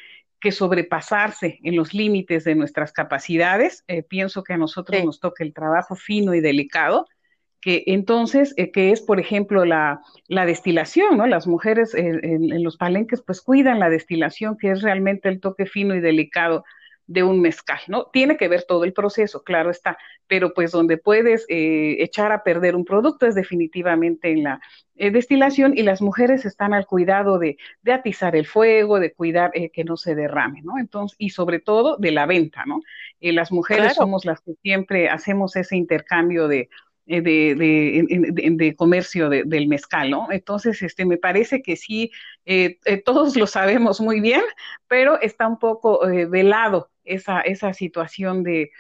que 0.41 0.53
sobrepasarse 0.53 1.59
en 1.63 1.77
los 1.77 1.93
límites 1.93 2.45
de 2.45 2.55
nuestras 2.55 2.93
capacidades. 2.93 3.85
Eh, 3.89 4.03
pienso 4.03 4.45
que 4.45 4.53
a 4.53 4.59
nosotros 4.59 5.05
nos 5.05 5.21
toca 5.21 5.45
el 5.45 5.53
trabajo 5.53 5.97
fino 5.97 6.35
y 6.35 6.41
delicado 6.41 7.07
que 7.67 7.83
entonces, 7.89 8.55
eh, 8.57 8.71
que 8.71 8.93
es, 8.93 9.01
por 9.01 9.19
ejemplo, 9.19 9.65
la, 9.65 10.01
la 10.29 10.47
destilación, 10.47 11.17
¿no? 11.17 11.27
Las 11.27 11.49
mujeres 11.49 11.97
en, 11.97 12.25
en, 12.25 12.63
los 12.63 12.77
palenques 12.77 13.23
pues 13.27 13.41
cuidan 13.41 13.81
la 13.81 13.91
destilación, 13.91 14.57
que 14.57 14.71
es 14.71 14.83
realmente 14.83 15.29
el 15.29 15.41
toque 15.41 15.67
fino 15.67 15.97
y 15.97 16.01
delicado 16.01 16.63
de 17.09 17.25
un 17.25 17.41
mezcal, 17.41 17.81
¿no? 17.89 18.07
Tiene 18.13 18.37
que 18.37 18.47
ver 18.47 18.63
todo 18.69 18.85
el 18.85 18.93
proceso, 18.93 19.43
claro 19.43 19.71
está, 19.71 19.99
pero 20.29 20.55
pues 20.55 20.71
donde 20.71 20.97
puedes 20.97 21.45
eh, 21.49 21.97
echar 21.99 22.31
a 22.31 22.45
perder 22.45 22.77
un 22.77 22.85
producto 22.85 23.27
es 23.27 23.35
definitivamente 23.35 24.31
en 24.31 24.45
la 24.45 24.61
eh, 24.95 25.11
destilación 25.11 25.77
y 25.77 25.83
las 25.83 26.01
mujeres 26.01 26.45
están 26.45 26.73
al 26.73 26.87
cuidado 26.87 27.41
de, 27.41 27.59
de 27.83 27.93
atizar 27.93 28.37
el 28.37 28.47
fuego, 28.47 29.01
de 29.01 29.13
cuidar 29.13 29.51
eh, 29.55 29.71
que 29.71 29.83
no 29.83 29.97
se 29.97 30.15
derrame, 30.15 30.63
¿no? 30.63 30.79
Entonces, 30.79 31.17
y 31.19 31.31
sobre 31.31 31.59
todo 31.59 31.97
de 31.97 32.13
la 32.13 32.27
venta, 32.27 32.65
¿no? 32.65 32.81
Las 33.21 33.51
mujeres 33.51 33.95
claro. 33.95 33.95
somos 33.95 34.25
las 34.25 34.41
que 34.41 34.55
siempre 34.63 35.09
hacemos 35.09 35.57
ese 35.57 35.77
intercambio 35.77 36.47
de, 36.47 36.69
de, 37.07 37.23
de, 37.23 38.05
de, 38.33 38.51
de, 38.51 38.77
comercio 38.77 39.29
del 39.29 39.69
mezcal, 39.69 40.11
¿no? 40.11 40.29
Entonces, 40.31 40.83
este, 40.83 41.05
me 41.05 41.17
parece 41.17 41.63
que 41.63 41.77
sí, 41.77 42.11
eh, 42.45 42.79
eh, 42.85 43.01
todos 43.03 43.37
lo 43.37 43.47
sabemos 43.47 44.01
muy 44.01 44.21
bien, 44.21 44.43
pero 44.89 45.21
está 45.21 45.47
un 45.47 45.59
poco 45.59 46.09
eh, 46.09 46.27
velado 46.27 46.91
esa, 47.05 47.41
esa 47.41 47.73
situación 47.73 48.43
de, 48.43 48.71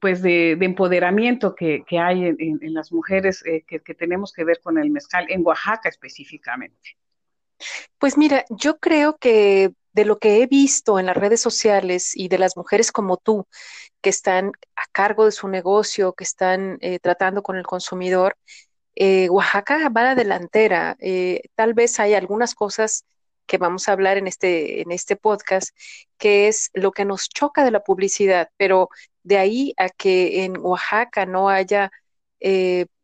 pues 0.00 0.22
de, 0.22 0.56
de 0.58 0.66
empoderamiento 0.66 1.54
que, 1.54 1.84
que 1.86 1.98
hay 1.98 2.26
en, 2.26 2.36
en, 2.38 2.74
las 2.74 2.90
mujeres 2.92 3.44
eh, 3.46 3.62
que, 3.66 3.80
que, 3.80 3.94
tenemos 3.94 4.32
que 4.32 4.44
ver 4.44 4.60
con 4.60 4.78
el 4.78 4.90
mezcal 4.90 5.26
en 5.28 5.46
Oaxaca 5.46 5.88
específicamente. 5.88 6.96
Pues 7.98 8.18
mira, 8.18 8.44
yo 8.50 8.78
creo 8.78 9.16
que 9.18 9.72
de 9.96 10.04
lo 10.04 10.18
que 10.18 10.42
he 10.42 10.46
visto 10.46 10.98
en 10.98 11.06
las 11.06 11.16
redes 11.16 11.40
sociales 11.40 12.12
y 12.14 12.28
de 12.28 12.38
las 12.38 12.54
mujeres 12.54 12.92
como 12.92 13.16
tú, 13.16 13.46
que 14.02 14.10
están 14.10 14.52
a 14.76 14.82
cargo 14.92 15.24
de 15.24 15.32
su 15.32 15.48
negocio, 15.48 16.12
que 16.12 16.24
están 16.24 16.76
eh, 16.82 16.98
tratando 16.98 17.42
con 17.42 17.56
el 17.56 17.64
consumidor, 17.64 18.36
eh, 18.94 19.30
Oaxaca 19.30 19.88
va 19.88 20.02
a 20.02 20.04
la 20.04 20.14
delantera. 20.14 20.96
Eh, 21.00 21.40
tal 21.54 21.72
vez 21.72 21.98
hay 21.98 22.12
algunas 22.12 22.54
cosas 22.54 23.06
que 23.46 23.56
vamos 23.56 23.88
a 23.88 23.92
hablar 23.92 24.18
en 24.18 24.26
este, 24.26 24.82
en 24.82 24.92
este 24.92 25.16
podcast, 25.16 25.70
que 26.18 26.48
es 26.48 26.68
lo 26.74 26.92
que 26.92 27.06
nos 27.06 27.30
choca 27.30 27.64
de 27.64 27.70
la 27.70 27.82
publicidad, 27.82 28.50
pero 28.58 28.90
de 29.22 29.38
ahí 29.38 29.72
a 29.78 29.88
que 29.88 30.44
en 30.44 30.58
Oaxaca 30.58 31.24
no 31.24 31.48
haya, 31.48 31.90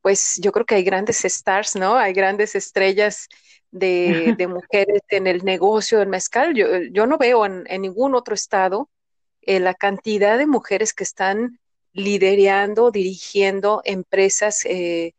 pues 0.03 0.39
yo 0.43 0.53
creo 0.53 0.67
que 0.67 0.75
hay 0.75 0.85
grandes 0.85 1.25
stars, 1.25 1.75
¿no? 1.75 1.97
Hay 1.97 2.13
grandes 2.13 2.55
estrellas 2.55 3.29
de, 3.73 4.35
de 4.39 4.47
mujeres 4.47 5.03
en 5.09 5.27
el 5.27 5.45
negocio 5.45 5.99
del 5.99 6.09
mezcal. 6.09 6.55
Yo, 6.55 6.67
yo 6.93 7.07
no 7.07 7.19
veo 7.19 7.45
en, 7.45 7.65
en 7.67 7.83
ningún 7.83 8.15
otro 8.15 8.35
estado 8.35 8.89
eh, 9.41 9.59
la 9.59 9.75
cantidad 9.75 10.39
de 10.39 10.47
mujeres 10.47 10.93
que 10.93 11.03
están 11.03 11.59
liderando, 11.93 12.93
dirigiendo 12.93 13.83
empresas 13.85 14.65
eh, 14.65 15.15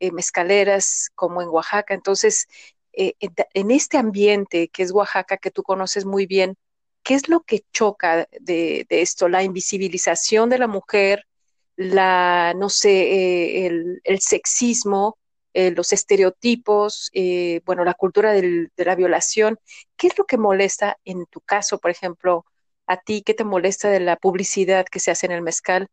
eh, 0.00 0.12
mezcaleras 0.12 1.10
como 1.14 1.42
en 1.42 1.48
Oaxaca. 1.48 1.94
Entonces, 1.94 2.46
eh, 2.92 3.14
en 3.54 3.70
este 3.70 3.98
ambiente 3.98 4.68
que 4.68 4.82
es 4.82 4.92
Oaxaca, 4.92 5.36
que 5.36 5.50
tú 5.50 5.62
conoces 5.62 6.04
muy 6.04 6.26
bien, 6.26 6.56
¿qué 7.02 7.14
es 7.14 7.28
lo 7.28 7.42
que 7.42 7.64
choca 7.72 8.28
de, 8.40 8.86
de 8.88 9.02
esto? 9.02 9.28
La 9.28 9.42
invisibilización 9.42 10.50
de 10.50 10.58
la 10.58 10.66
mujer, 10.66 11.26
la, 11.76 12.54
no 12.56 12.70
sé, 12.70 12.90
eh, 12.90 13.66
el, 13.66 14.00
el, 14.04 14.20
sexismo, 14.20 15.18
eh, 15.54 15.70
los 15.70 15.92
estereotipos, 15.92 17.10
eh, 17.14 17.62
bueno, 17.64 17.84
la 17.84 17.94
cultura 17.94 18.32
de 18.32 18.70
la 18.76 18.94
violación. 18.96 19.58
¿Qué 19.96 20.08
es 20.08 20.18
lo 20.18 20.24
que 20.26 20.38
molesta 20.38 20.98
en 21.04 21.26
tu 21.26 21.40
caso, 21.40 21.78
por 21.78 21.90
ejemplo, 21.90 22.44
a 22.86 22.98
ti? 22.98 23.22
¿Qué 23.22 23.34
te 23.34 23.44
molesta 23.44 23.88
de 23.90 24.00
la 24.00 24.16
publicidad 24.16 24.86
que 24.86 25.00
se 25.00 25.10
hace 25.10 25.26
en 25.26 25.32
el 25.32 25.42
mezcal? 25.42 25.88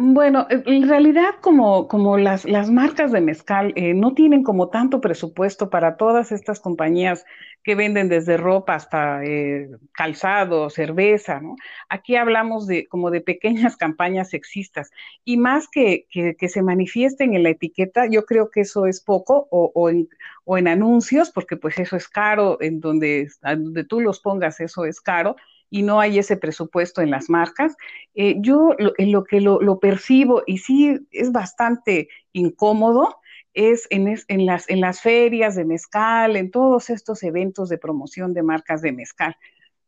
Bueno, 0.00 0.46
en 0.48 0.88
realidad 0.88 1.30
como, 1.40 1.88
como 1.88 2.18
las, 2.18 2.44
las 2.44 2.70
marcas 2.70 3.10
de 3.10 3.20
mezcal 3.20 3.72
eh, 3.74 3.94
no 3.94 4.14
tienen 4.14 4.44
como 4.44 4.68
tanto 4.70 5.00
presupuesto 5.00 5.70
para 5.70 5.96
todas 5.96 6.30
estas 6.30 6.60
compañías 6.60 7.24
que 7.64 7.74
venden 7.74 8.08
desde 8.08 8.36
ropa 8.36 8.76
hasta 8.76 9.24
eh, 9.24 9.68
calzado, 9.92 10.70
cerveza, 10.70 11.40
¿no? 11.40 11.56
Aquí 11.88 12.14
hablamos 12.14 12.68
de 12.68 12.86
como 12.86 13.10
de 13.10 13.22
pequeñas 13.22 13.76
campañas 13.76 14.30
sexistas 14.30 14.92
y 15.24 15.36
más 15.36 15.66
que, 15.68 16.06
que, 16.08 16.36
que 16.36 16.48
se 16.48 16.62
manifiesten 16.62 17.34
en 17.34 17.42
la 17.42 17.50
etiqueta, 17.50 18.06
yo 18.08 18.24
creo 18.24 18.50
que 18.52 18.60
eso 18.60 18.86
es 18.86 19.00
poco 19.00 19.48
o, 19.50 19.72
o, 19.74 19.90
en, 19.90 20.08
o 20.44 20.56
en 20.56 20.68
anuncios, 20.68 21.32
porque 21.32 21.56
pues 21.56 21.76
eso 21.80 21.96
es 21.96 22.06
caro, 22.08 22.58
en 22.60 22.78
donde, 22.80 23.28
donde 23.42 23.82
tú 23.82 24.00
los 24.00 24.20
pongas 24.20 24.60
eso 24.60 24.84
es 24.84 25.00
caro 25.00 25.34
y 25.70 25.82
no 25.82 26.00
hay 26.00 26.18
ese 26.18 26.36
presupuesto 26.36 27.02
en 27.02 27.10
las 27.10 27.28
marcas. 27.28 27.76
Eh, 28.14 28.36
yo 28.40 28.74
lo, 28.78 28.92
en 28.98 29.12
lo 29.12 29.24
que 29.24 29.40
lo, 29.40 29.78
percibo 29.80 30.42
y 30.46 30.58
sí 30.58 30.98
es 31.10 31.32
bastante 31.32 32.08
incómodo 32.32 33.16
es 33.54 33.86
en, 33.90 34.14
en, 34.28 34.46
las, 34.46 34.68
en 34.68 34.80
las 34.80 35.00
ferias 35.00 35.56
de 35.56 35.64
mezcal, 35.64 36.36
en 36.36 36.50
todos 36.50 36.90
estos 36.90 37.22
eventos 37.22 37.68
de 37.68 37.78
promoción 37.78 38.32
de 38.32 38.42
marcas 38.42 38.82
de 38.82 38.92
mezcal. 38.92 39.36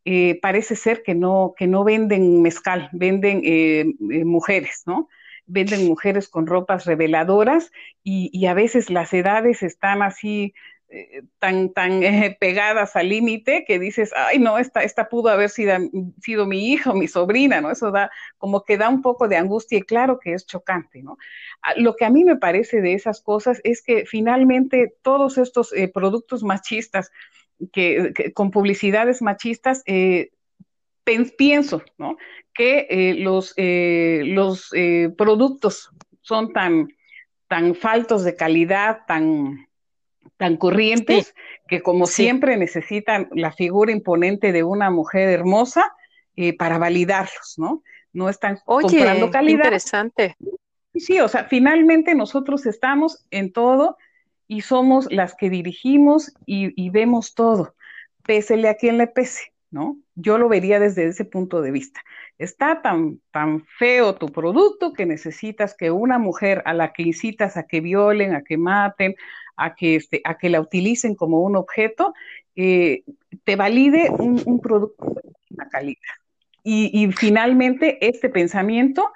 Eh, 0.04 0.38
parece 0.40 0.76
ser 0.76 1.02
que 1.02 1.14
no, 1.14 1.54
que 1.56 1.66
no 1.66 1.84
venden 1.84 2.42
mezcal, 2.42 2.88
venden 2.92 3.42
eh, 3.44 3.84
mujeres, 4.24 4.82
¿no? 4.86 5.08
Venden 5.46 5.86
mujeres 5.86 6.28
con 6.28 6.46
ropas 6.46 6.84
reveladoras 6.86 7.70
y 8.02 8.46
a 8.46 8.54
veces 8.54 8.88
las 8.88 9.12
edades 9.12 9.62
están 9.62 10.00
así 10.02 10.54
eh, 10.92 11.22
tan, 11.38 11.72
tan 11.72 12.02
eh, 12.02 12.36
pegadas 12.40 12.96
al 12.96 13.10
límite 13.10 13.64
que 13.64 13.78
dices, 13.78 14.10
ay, 14.16 14.40
no, 14.40 14.58
esta, 14.58 14.82
esta 14.82 15.08
pudo 15.08 15.28
haber 15.28 15.48
sido, 15.48 15.76
sido 16.20 16.46
mi 16.46 16.72
hija 16.72 16.90
o 16.90 16.94
mi 16.94 17.06
sobrina, 17.06 17.60
¿no? 17.60 17.70
Eso 17.70 17.92
da 17.92 18.10
como 18.38 18.64
que 18.64 18.76
da 18.76 18.88
un 18.88 19.00
poco 19.00 19.28
de 19.28 19.36
angustia 19.36 19.78
y 19.78 19.82
claro 19.82 20.18
que 20.18 20.32
es 20.32 20.46
chocante, 20.46 21.00
¿no? 21.04 21.16
Lo 21.76 21.94
que 21.94 22.04
a 22.04 22.10
mí 22.10 22.24
me 22.24 22.34
parece 22.34 22.80
de 22.80 22.94
esas 22.94 23.20
cosas 23.20 23.60
es 23.62 23.82
que 23.82 24.04
finalmente 24.04 24.92
todos 25.02 25.38
estos 25.38 25.72
eh, 25.74 25.86
productos 25.86 26.42
machistas, 26.42 27.12
que, 27.72 28.32
con 28.34 28.50
publicidades 28.50 29.22
machistas, 29.22 29.84
pienso, 31.36 31.82
¿no? 31.98 32.16
Que 32.52 33.14
los, 33.18 33.54
los 33.56 34.70
productos 35.16 35.90
son 36.22 36.52
tan, 36.52 36.88
tan 37.46 37.76
faltos 37.76 38.24
de 38.24 38.34
calidad, 38.34 39.02
tan 39.06 39.69
tan 40.36 40.56
corrientes 40.56 41.26
sí. 41.26 41.32
que 41.68 41.82
como 41.82 42.06
sí. 42.06 42.24
siempre 42.24 42.56
necesitan 42.56 43.28
la 43.32 43.52
figura 43.52 43.92
imponente 43.92 44.52
de 44.52 44.62
una 44.62 44.90
mujer 44.90 45.28
hermosa 45.28 45.92
eh, 46.36 46.56
para 46.56 46.78
validarlos, 46.78 47.54
¿no? 47.58 47.82
No 48.12 48.28
están 48.28 48.58
Oye, 48.64 48.88
comprando 48.88 49.30
calidad. 49.30 49.64
Interesante. 49.64 50.36
Sí, 50.94 51.20
o 51.20 51.28
sea, 51.28 51.44
finalmente 51.44 52.14
nosotros 52.14 52.66
estamos 52.66 53.26
en 53.30 53.52
todo 53.52 53.96
y 54.48 54.62
somos 54.62 55.06
las 55.12 55.34
que 55.36 55.48
dirigimos 55.50 56.32
y, 56.46 56.72
y 56.82 56.90
vemos 56.90 57.34
todo, 57.34 57.74
pésele 58.24 58.68
a 58.68 58.74
quien 58.74 58.98
le 58.98 59.06
pese, 59.06 59.52
¿no? 59.70 59.96
Yo 60.16 60.38
lo 60.38 60.48
vería 60.48 60.80
desde 60.80 61.06
ese 61.06 61.24
punto 61.24 61.62
de 61.62 61.70
vista. 61.70 62.00
Está 62.38 62.82
tan, 62.82 63.20
tan 63.30 63.64
feo 63.78 64.16
tu 64.16 64.32
producto 64.32 64.92
que 64.92 65.06
necesitas 65.06 65.76
que 65.76 65.90
una 65.90 66.18
mujer 66.18 66.62
a 66.64 66.74
la 66.74 66.92
que 66.92 67.02
incitas 67.02 67.56
a 67.56 67.68
que 67.68 67.80
violen, 67.80 68.34
a 68.34 68.42
que 68.42 68.56
maten, 68.56 69.14
a 69.62 69.74
que, 69.74 69.96
este, 69.96 70.20
a 70.24 70.38
que 70.38 70.50
la 70.50 70.60
utilicen 70.60 71.14
como 71.14 71.40
un 71.40 71.56
objeto, 71.56 72.14
eh, 72.56 73.04
te 73.44 73.56
valide 73.56 74.10
un, 74.10 74.42
un, 74.44 74.60
producto 74.60 75.04
de 75.04 75.32
una 75.50 75.68
calidad. 75.68 76.00
Y, 76.62 76.90
y 76.92 77.12
finalmente, 77.12 78.04
este 78.06 78.28
pensamiento 78.28 79.10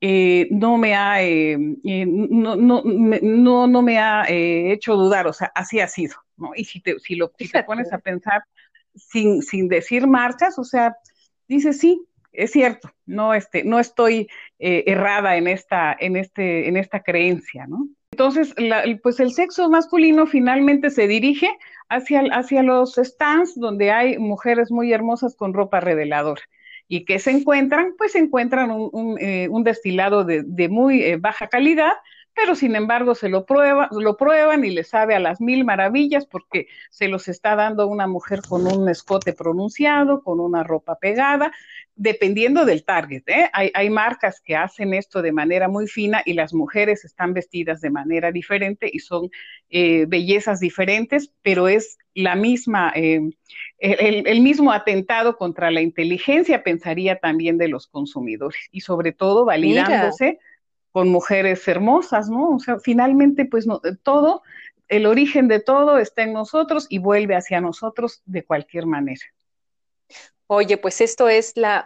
eh, 0.00 0.48
no 0.50 0.76
me 0.76 0.94
ha, 0.94 1.22
eh, 1.22 1.56
eh 1.84 2.06
no, 2.06 2.56
no, 2.56 2.82
no, 2.84 3.66
no, 3.66 3.82
me 3.82 3.98
ha 3.98 4.26
hecho 4.28 4.96
dudar, 4.96 5.26
o 5.26 5.32
sea, 5.32 5.50
así 5.54 5.80
ha 5.80 5.88
sido, 5.88 6.16
¿no? 6.36 6.52
Y 6.54 6.64
si 6.64 6.80
te, 6.80 6.98
si 6.98 7.14
lo, 7.14 7.32
si 7.38 7.48
te 7.48 7.64
pones 7.64 7.92
a 7.92 7.98
pensar 7.98 8.42
sin, 8.94 9.40
sin 9.40 9.68
decir 9.68 10.06
marcas, 10.06 10.58
o 10.58 10.64
sea, 10.64 10.94
dices, 11.48 11.78
sí, 11.78 12.06
es 12.34 12.50
cierto, 12.50 12.90
no, 13.06 13.32
este, 13.32 13.64
no 13.64 13.78
estoy 13.78 14.28
eh, 14.58 14.84
errada 14.86 15.36
en 15.36 15.48
esta, 15.48 15.96
en, 15.98 16.16
este, 16.16 16.68
en 16.68 16.76
esta 16.76 17.02
creencia, 17.02 17.66
¿no? 17.66 17.88
Entonces, 18.14 18.54
la, 18.58 18.84
pues 19.02 19.18
el 19.18 19.32
sexo 19.32 19.68
masculino 19.68 20.24
finalmente 20.28 20.90
se 20.90 21.08
dirige 21.08 21.48
hacia, 21.88 22.20
hacia 22.30 22.62
los 22.62 22.94
stands 22.94 23.56
donde 23.56 23.90
hay 23.90 24.18
mujeres 24.18 24.70
muy 24.70 24.92
hermosas 24.92 25.34
con 25.34 25.52
ropa 25.52 25.80
reveladora. 25.80 26.40
¿Y 26.86 27.06
que 27.06 27.18
se 27.18 27.32
encuentran? 27.32 27.94
Pues 27.98 28.12
se 28.12 28.20
encuentran 28.20 28.70
un, 28.70 28.88
un, 28.92 29.18
eh, 29.18 29.48
destilado 29.64 30.22
de, 30.22 30.44
de 30.46 30.68
muy 30.68 31.02
eh, 31.02 31.16
baja 31.16 31.48
calidad, 31.48 31.94
pero 32.34 32.54
sin 32.54 32.76
embargo 32.76 33.16
se 33.16 33.28
lo, 33.28 33.46
prueba, 33.46 33.88
lo 33.90 34.16
prueban 34.16 34.64
y 34.64 34.70
le 34.70 34.84
sabe 34.84 35.16
a 35.16 35.18
las 35.18 35.40
mil 35.40 35.64
maravillas 35.64 36.24
porque 36.24 36.68
se 36.90 37.08
los 37.08 37.26
está 37.26 37.56
dando 37.56 37.88
una 37.88 38.06
mujer 38.06 38.42
con 38.48 38.64
un 38.66 38.88
escote 38.88 39.32
pronunciado, 39.32 40.22
con 40.22 40.38
una 40.38 40.62
ropa 40.62 41.00
pegada, 41.00 41.52
dependiendo 41.96 42.64
del 42.64 42.84
target. 42.84 43.22
¿eh? 43.26 43.50
Hay, 43.52 43.70
hay, 43.74 43.90
marcas 43.90 44.40
que 44.40 44.56
hacen 44.56 44.94
esto 44.94 45.22
de 45.22 45.32
manera 45.32 45.68
muy 45.68 45.86
fina 45.86 46.22
y 46.24 46.34
las 46.34 46.52
mujeres 46.52 47.04
están 47.04 47.34
vestidas 47.34 47.80
de 47.80 47.90
manera 47.90 48.32
diferente 48.32 48.90
y 48.92 48.98
son 48.98 49.30
eh, 49.70 50.06
bellezas 50.08 50.60
diferentes, 50.60 51.30
pero 51.42 51.68
es 51.68 51.98
la 52.14 52.34
misma, 52.34 52.92
eh, 52.96 53.20
el, 53.78 54.26
el, 54.26 54.40
mismo 54.40 54.72
atentado 54.72 55.36
contra 55.36 55.70
la 55.70 55.82
inteligencia, 55.82 56.62
pensaría 56.62 57.18
también 57.18 57.58
de 57.58 57.68
los 57.68 57.86
consumidores 57.86 58.68
y 58.70 58.80
sobre 58.80 59.12
todo 59.12 59.44
validándose. 59.44 60.24
Mira 60.24 60.38
con 60.94 61.08
mujeres 61.08 61.66
hermosas, 61.66 62.30
¿no? 62.30 62.50
O 62.50 62.60
sea, 62.60 62.78
finalmente, 62.78 63.46
pues 63.46 63.66
no, 63.66 63.80
todo, 64.04 64.42
el 64.86 65.06
origen 65.06 65.48
de 65.48 65.58
todo 65.58 65.98
está 65.98 66.22
en 66.22 66.32
nosotros 66.32 66.86
y 66.88 66.98
vuelve 66.98 67.34
hacia 67.34 67.60
nosotros 67.60 68.22
de 68.26 68.44
cualquier 68.44 68.86
manera. 68.86 69.24
Oye, 70.46 70.76
pues 70.78 71.00
esto 71.00 71.28
es 71.28 71.56
la 71.56 71.84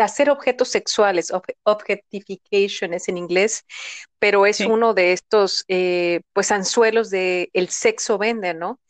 hacer 0.00 0.30
objetos 0.30 0.68
sexuales, 0.68 1.32
objectification 1.64 2.92
es 2.94 3.08
en 3.08 3.16
inglés, 3.16 3.64
pero 4.18 4.46
es 4.46 4.60
uno 4.60 4.94
de 4.94 5.12
estos, 5.12 5.64
eh, 5.68 6.20
pues, 6.32 6.50
anzuelos 6.50 7.10
de 7.10 7.50
el 7.52 7.68
sexo 7.68 8.18
vende, 8.18 8.54
¿no? 8.54 8.80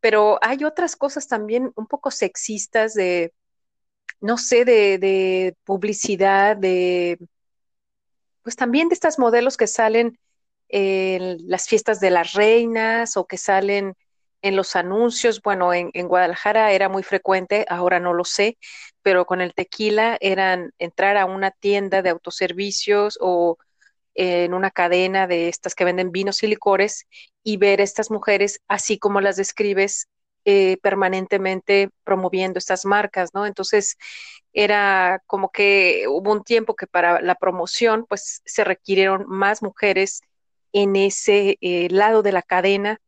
Pero 0.00 0.38
hay 0.42 0.64
otras 0.64 0.96
cosas 0.96 1.28
también 1.28 1.72
un 1.76 1.86
poco 1.86 2.10
sexistas 2.10 2.94
de, 2.94 3.32
no 4.20 4.38
sé, 4.38 4.64
de, 4.64 4.98
de 4.98 5.56
publicidad, 5.64 6.56
de 6.56 7.18
pues 8.42 8.56
también 8.56 8.88
de 8.88 8.94
estas 8.94 9.18
modelos 9.18 9.58
que 9.58 9.66
salen 9.66 10.18
en 10.68 11.36
las 11.48 11.68
fiestas 11.68 12.00
de 12.00 12.10
las 12.10 12.32
reinas 12.32 13.16
o 13.18 13.26
que 13.26 13.36
salen 13.36 13.94
en 14.42 14.56
los 14.56 14.76
anuncios. 14.76 15.42
Bueno, 15.42 15.72
en, 15.74 15.90
Guadalajara 16.08 16.72
era 16.72 16.88
muy 16.88 17.02
frecuente, 17.02 17.64
ahora 17.68 18.00
no 18.00 18.14
lo 18.14 18.24
sé, 18.24 18.58
pero 19.02 19.26
con 19.26 19.40
el 19.40 19.54
tequila 19.54 20.16
eran 20.20 20.72
entrar 20.78 21.16
a 21.16 21.26
una 21.26 21.50
tienda 21.50 22.02
de 22.02 22.10
autoservicios 22.10 23.18
o 23.20 23.58
en 24.14 24.54
una 24.54 24.70
cadena 24.70 25.26
de 25.28 25.48
estas 25.48 25.74
que 25.74 25.84
venden 25.84 26.10
vinos 26.12 26.42
y 26.42 26.48
licores 26.48 27.06
y 27.44 27.56
ver 27.56 27.80
a 27.80 27.84
estas 27.84 28.10
mujeres 28.10 28.60
así 28.68 28.98
como 28.98 29.20
las 29.20 29.36
describes 29.36 30.08
eh, 30.44 30.78
permanentemente 30.82 31.90
promoviendo 32.04 32.58
estas 32.58 32.84
marcas, 32.84 33.30
¿no? 33.34 33.46
Entonces, 33.46 33.96
era 34.52 35.22
como 35.26 35.50
que 35.50 36.06
hubo 36.08 36.32
un 36.32 36.42
tiempo 36.42 36.74
que 36.74 36.86
para 36.86 37.20
la 37.20 37.34
promoción, 37.34 38.06
pues 38.08 38.42
se 38.44 38.64
requirieron 38.64 39.24
más 39.28 39.62
mujeres 39.62 40.22
en 40.72 40.96
ese 40.96 41.58
eh, 41.60 41.88
lado 41.90 42.22
de 42.22 42.32
la 42.32 42.42
cadena 42.42 43.00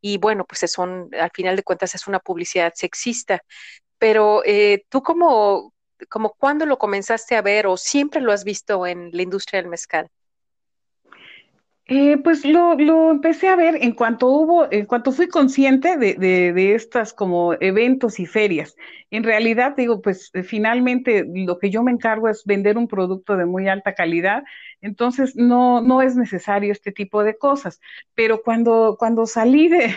y 0.00 0.18
bueno, 0.18 0.44
pues 0.44 0.70
son, 0.70 1.08
al 1.18 1.30
final 1.34 1.56
de 1.56 1.62
cuentas 1.62 1.94
es 1.94 2.06
una 2.06 2.20
publicidad 2.20 2.72
sexista. 2.74 3.42
Pero 3.98 4.42
eh, 4.44 4.84
tú 4.88 5.02
como, 5.02 5.74
como 6.08 6.34
cuándo 6.34 6.66
lo 6.66 6.78
comenzaste 6.78 7.36
a 7.36 7.42
ver 7.42 7.66
o 7.66 7.76
siempre 7.76 8.20
lo 8.20 8.32
has 8.32 8.44
visto 8.44 8.86
en 8.86 9.10
la 9.12 9.22
industria 9.22 9.60
del 9.60 9.70
mezcal? 9.70 10.08
Eh, 11.92 12.18
pues 12.18 12.44
lo, 12.44 12.76
lo, 12.76 13.10
empecé 13.10 13.48
a 13.48 13.56
ver 13.56 13.74
en 13.80 13.90
cuanto 13.96 14.28
hubo, 14.28 14.70
en 14.70 14.86
cuanto 14.86 15.10
fui 15.10 15.26
consciente 15.26 15.96
de, 15.96 16.14
de, 16.14 16.52
de, 16.52 16.76
estas 16.76 17.12
como 17.12 17.54
eventos 17.54 18.20
y 18.20 18.26
ferias. 18.26 18.76
En 19.10 19.24
realidad, 19.24 19.74
digo, 19.76 20.00
pues 20.00 20.30
eh, 20.34 20.44
finalmente 20.44 21.26
lo 21.34 21.58
que 21.58 21.68
yo 21.68 21.82
me 21.82 21.90
encargo 21.90 22.28
es 22.28 22.44
vender 22.44 22.78
un 22.78 22.86
producto 22.86 23.36
de 23.36 23.44
muy 23.44 23.68
alta 23.68 23.96
calidad, 23.96 24.44
entonces 24.80 25.34
no, 25.34 25.80
no 25.80 26.00
es 26.00 26.14
necesario 26.14 26.70
este 26.70 26.92
tipo 26.92 27.24
de 27.24 27.36
cosas. 27.36 27.80
Pero 28.14 28.42
cuando, 28.44 28.94
cuando 28.96 29.26
salí 29.26 29.66
de, 29.66 29.96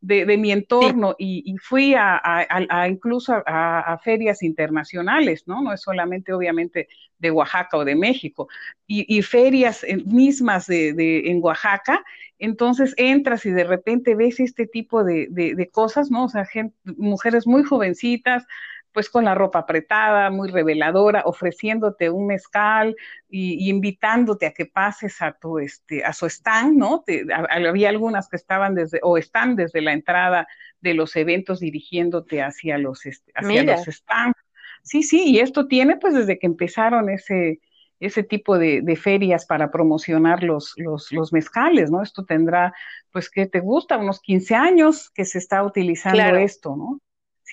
de, 0.00 0.36
mi 0.36 0.52
entorno 0.52 1.14
y, 1.18 1.56
fui 1.60 1.94
a, 1.96 2.46
incluso 2.88 3.42
a, 3.46 3.98
ferias 4.02 4.42
internacionales, 4.42 5.44
¿no? 5.46 5.62
No 5.62 5.72
es 5.72 5.80
solamente 5.80 6.32
obviamente 6.32 6.88
de 7.22 7.30
Oaxaca 7.30 7.78
o 7.78 7.84
de 7.84 7.94
México, 7.94 8.48
y, 8.86 9.22
ferias 9.22 9.86
mismas 10.04 10.66
de, 10.66 11.30
en 11.30 11.42
Oaxaca, 11.42 12.04
entonces 12.38 12.92
entras 12.98 13.46
y 13.46 13.50
de 13.50 13.64
repente 13.64 14.14
ves 14.14 14.40
este 14.40 14.66
tipo 14.66 15.02
de, 15.04 15.70
cosas, 15.72 16.10
¿no? 16.10 16.24
O 16.24 16.28
sea, 16.28 16.46
mujeres 16.84 17.46
muy 17.46 17.62
jovencitas, 17.62 18.44
pues 18.92 19.08
con 19.08 19.24
la 19.24 19.34
ropa 19.34 19.60
apretada, 19.60 20.30
muy 20.30 20.50
reveladora, 20.50 21.22
ofreciéndote 21.24 22.10
un 22.10 22.26
mezcal 22.26 22.94
y, 23.30 23.70
invitándote 23.70 24.44
a 24.46 24.52
que 24.52 24.66
pases 24.66 25.22
a 25.22 25.32
tu 25.32 25.58
este 25.58 26.04
a 26.04 26.12
su 26.12 26.26
stand, 26.26 26.76
¿no? 26.76 27.04
había 27.48 27.88
algunas 27.88 28.28
que 28.28 28.36
estaban 28.36 28.74
desde 28.74 28.98
o 29.02 29.16
están 29.16 29.56
desde 29.56 29.80
la 29.80 29.92
entrada 29.92 30.46
de 30.80 30.94
los 30.94 31.16
eventos 31.16 31.60
dirigiéndote 31.60 32.42
hacia 32.42 32.76
los 32.76 33.06
este, 33.06 33.32
hacia 33.34 33.62
los 33.62 33.84
stands. 33.86 34.41
Sí, 34.82 35.02
sí, 35.02 35.30
y 35.30 35.38
esto 35.38 35.66
tiene 35.66 35.96
pues 35.96 36.14
desde 36.14 36.38
que 36.38 36.46
empezaron 36.46 37.08
ese 37.08 37.60
ese 38.02 38.24
tipo 38.24 38.58
de, 38.58 38.96
ferias 39.00 39.46
para 39.46 39.70
promocionar 39.70 40.42
los, 40.42 40.74
los, 40.76 41.12
los, 41.12 41.32
mezcales, 41.32 41.88
¿no? 41.88 42.02
Esto 42.02 42.24
tendrá, 42.24 42.74
pues, 43.12 43.30
¿qué 43.30 43.46
te 43.46 43.60
gusta? 43.60 43.96
Unos 43.96 44.20
15 44.20 44.56
años 44.56 45.08
que 45.10 45.24
se 45.24 45.38
está 45.38 45.62
utilizando 45.62 46.36
esto, 46.36 46.74
¿no? 46.74 46.98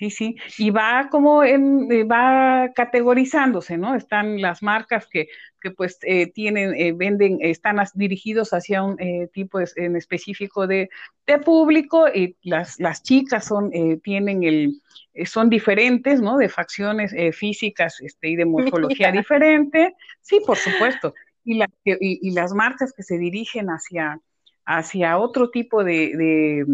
Sí, 0.00 0.08
sí, 0.08 0.36
y 0.56 0.70
va 0.70 1.08
como 1.10 1.44
en, 1.44 1.92
eh, 1.92 2.04
va 2.04 2.70
categorizándose, 2.74 3.76
¿no? 3.76 3.94
Están 3.94 4.40
las 4.40 4.62
marcas 4.62 5.06
que, 5.06 5.28
que 5.60 5.72
pues 5.72 5.98
eh, 6.04 6.32
tienen, 6.32 6.74
eh, 6.74 6.92
venden, 6.92 7.36
están 7.42 7.76
dirigidos 7.92 8.54
hacia 8.54 8.82
un 8.82 8.96
tipo 9.34 9.58
en 9.76 9.96
específico 9.96 10.66
de, 10.66 10.88
de, 11.26 11.38
público 11.40 12.06
y 12.08 12.34
las, 12.42 12.80
las 12.80 13.02
chicas 13.02 13.44
son, 13.44 13.72
tienen 14.02 14.42
el, 14.42 14.80
son 15.26 15.50
diferentes, 15.50 16.22
¿no? 16.22 16.38
De 16.38 16.48
facciones 16.48 17.14
físicas 17.36 18.00
este, 18.00 18.30
y 18.30 18.36
de 18.36 18.46
morfología 18.46 19.12
diferente. 19.12 19.96
Sí, 20.22 20.40
por 20.46 20.56
supuesto. 20.56 21.12
Y, 21.44 21.58
la, 21.58 21.68
y, 21.84 22.26
y, 22.26 22.30
las 22.30 22.54
marcas 22.54 22.94
que 22.94 23.02
se 23.02 23.18
dirigen 23.18 23.66
hacia, 23.66 24.18
hacia 24.64 25.18
otro 25.18 25.50
tipo 25.50 25.84
de 25.84 26.16
de 26.16 26.64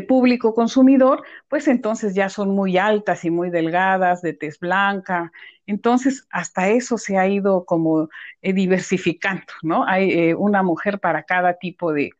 público 0.00 0.54
consumidor, 0.54 1.24
pues 1.48 1.66
entonces 1.66 2.14
ya 2.14 2.28
son 2.28 2.50
muy 2.50 2.78
altas 2.78 3.24
y 3.24 3.30
muy 3.30 3.50
delgadas, 3.50 4.22
de 4.22 4.34
tez 4.34 4.60
blanca. 4.60 5.32
Entonces, 5.66 6.28
hasta 6.30 6.68
eso 6.68 6.96
se 6.96 7.18
ha 7.18 7.26
ido 7.26 7.64
como 7.64 8.08
eh, 8.40 8.52
diversificando, 8.52 9.52
¿no? 9.62 9.84
Hay 9.84 10.12
eh, 10.12 10.34
una 10.36 10.62
mujer 10.62 11.00
para 11.00 11.24
cada 11.24 11.54
tipo 11.54 11.92
de, 11.92 12.12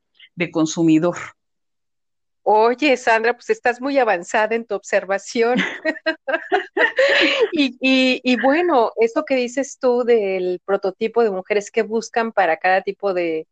consumidor. 0.52 1.16
Oye, 2.42 2.96
Sandra, 2.96 3.34
pues 3.34 3.50
estás 3.50 3.80
muy 3.80 3.98
avanzada 3.98 4.56
en 4.56 4.64
tu 4.64 4.74
observación. 4.74 5.58
y, 7.52 7.76
y, 7.78 8.20
y, 8.24 8.40
bueno, 8.40 8.90
esto 8.96 9.24
que 9.24 9.36
dices 9.36 9.78
tú 9.78 10.02
del 10.02 10.60
prototipo 10.64 11.22
de 11.22 11.30
mujeres 11.30 11.70
que 11.70 11.82
buscan 11.82 12.32
para 12.32 12.56
cada 12.56 12.80
tipo 12.80 13.12
de, 13.12 13.46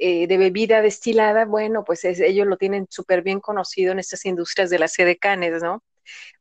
eh, 0.00 0.26
de 0.26 0.38
bebida 0.38 0.80
destilada, 0.82 1.44
bueno, 1.44 1.84
pues 1.84 2.04
ellos 2.04 2.46
lo 2.46 2.56
tienen 2.56 2.86
súper 2.88 3.22
bien 3.22 3.40
conocido 3.40 3.92
en 3.92 3.98
estas 3.98 4.24
industrias 4.24 4.70
de 4.70 4.78
las 4.78 4.94
sedecanes, 4.94 5.62
¿no? 5.62 5.84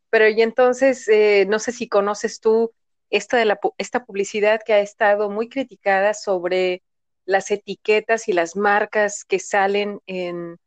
Pero 0.09 0.29
y 0.29 0.41
entonces, 0.41 1.07
eh, 1.09 1.45
no 1.49 1.59
sé 1.59 1.73
si 1.73 1.89
conoces 1.89 2.39
tú 2.39 2.71
esta, 3.09 3.37
de 3.37 3.45
la, 3.45 3.59
esta 3.77 4.05
publicidad 4.05 4.61
que 4.65 4.73
ha 4.73 4.79
estado 4.79 5.29
muy 5.29 5.49
criticada 5.49 6.13
sobre 6.13 6.83
las 7.25 7.51
etiquetas 7.51 8.29
y 8.29 8.33
las 8.33 8.55
marcas 8.55 9.25
que 9.25 9.39
salen 9.39 9.99
en 10.07 10.57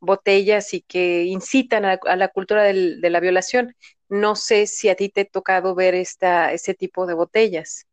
botellas 0.00 0.74
y 0.74 0.82
que 0.82 1.24
incitan 1.24 1.84
a, 1.84 2.00
la 2.16 2.28
cultura 2.28 2.64
de 2.64 3.10
la 3.10 3.20
violación. 3.20 3.76
No 4.08 4.34
sé 4.34 4.66
si 4.66 4.88
a 4.88 4.96
ti 4.96 5.08
te 5.08 5.22
ha 5.22 5.24
tocado 5.26 5.74
ver 5.76 5.94
esta, 5.94 6.52
ese 6.52 6.74
tipo 6.74 7.06
de 7.06 7.14
botellas. 7.14 7.86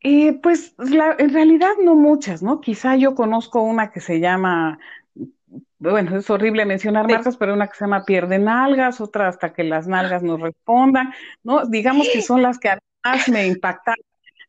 Eh, 0.00 0.38
pues 0.42 0.74
en 0.78 1.32
realidad 1.32 1.72
no 1.82 1.94
muchas, 1.94 2.42
¿no? 2.42 2.60
Quizá 2.60 2.96
yo 2.96 3.14
conozco 3.14 3.62
una 3.62 3.90
que 3.90 4.00
se 4.00 4.20
llama, 4.20 4.78
bueno, 5.78 6.16
es 6.16 6.30
horrible 6.30 6.64
mencionar 6.64 7.08
marcas, 7.08 7.36
pero 7.36 7.54
una 7.54 7.68
que 7.68 7.76
se 7.76 7.84
llama 7.84 8.04
Pierde 8.04 8.38
Nalgas, 8.38 9.00
otra 9.00 9.28
hasta 9.28 9.52
que 9.52 9.64
las 9.64 9.88
nalgas 9.88 10.22
nos 10.22 10.40
respondan, 10.40 11.12
¿no? 11.42 11.66
Digamos 11.66 12.08
que 12.12 12.22
son 12.22 12.42
las 12.42 12.58
que 12.58 12.76
más 13.04 13.28
me 13.28 13.46
impactan. 13.46 13.96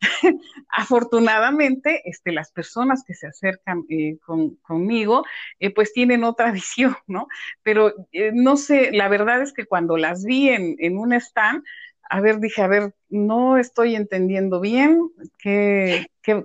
Afortunadamente, 0.69 2.07
este, 2.07 2.31
las 2.31 2.51
personas 2.51 3.03
que 3.03 3.15
se 3.15 3.25
acercan 3.25 3.83
eh, 3.89 4.17
conmigo, 4.61 5.25
eh, 5.59 5.73
pues 5.73 5.91
tienen 5.93 6.23
otra 6.23 6.51
visión, 6.51 6.95
¿no? 7.07 7.27
Pero 7.63 7.93
no 8.33 8.57
sé, 8.57 8.91
la 8.91 9.07
verdad 9.07 9.41
es 9.41 9.53
que 9.53 9.65
cuando 9.65 9.97
las 9.97 10.23
vi 10.23 10.49
en, 10.49 10.75
en 10.79 10.97
un 10.97 11.13
stand, 11.13 11.63
a 12.09 12.21
ver, 12.21 12.39
dije, 12.39 12.61
a 12.61 12.67
ver, 12.67 12.93
no 13.09 13.57
estoy 13.57 13.95
entendiendo 13.95 14.59
bien 14.59 15.09
qué, 15.39 16.07
qué, 16.21 16.43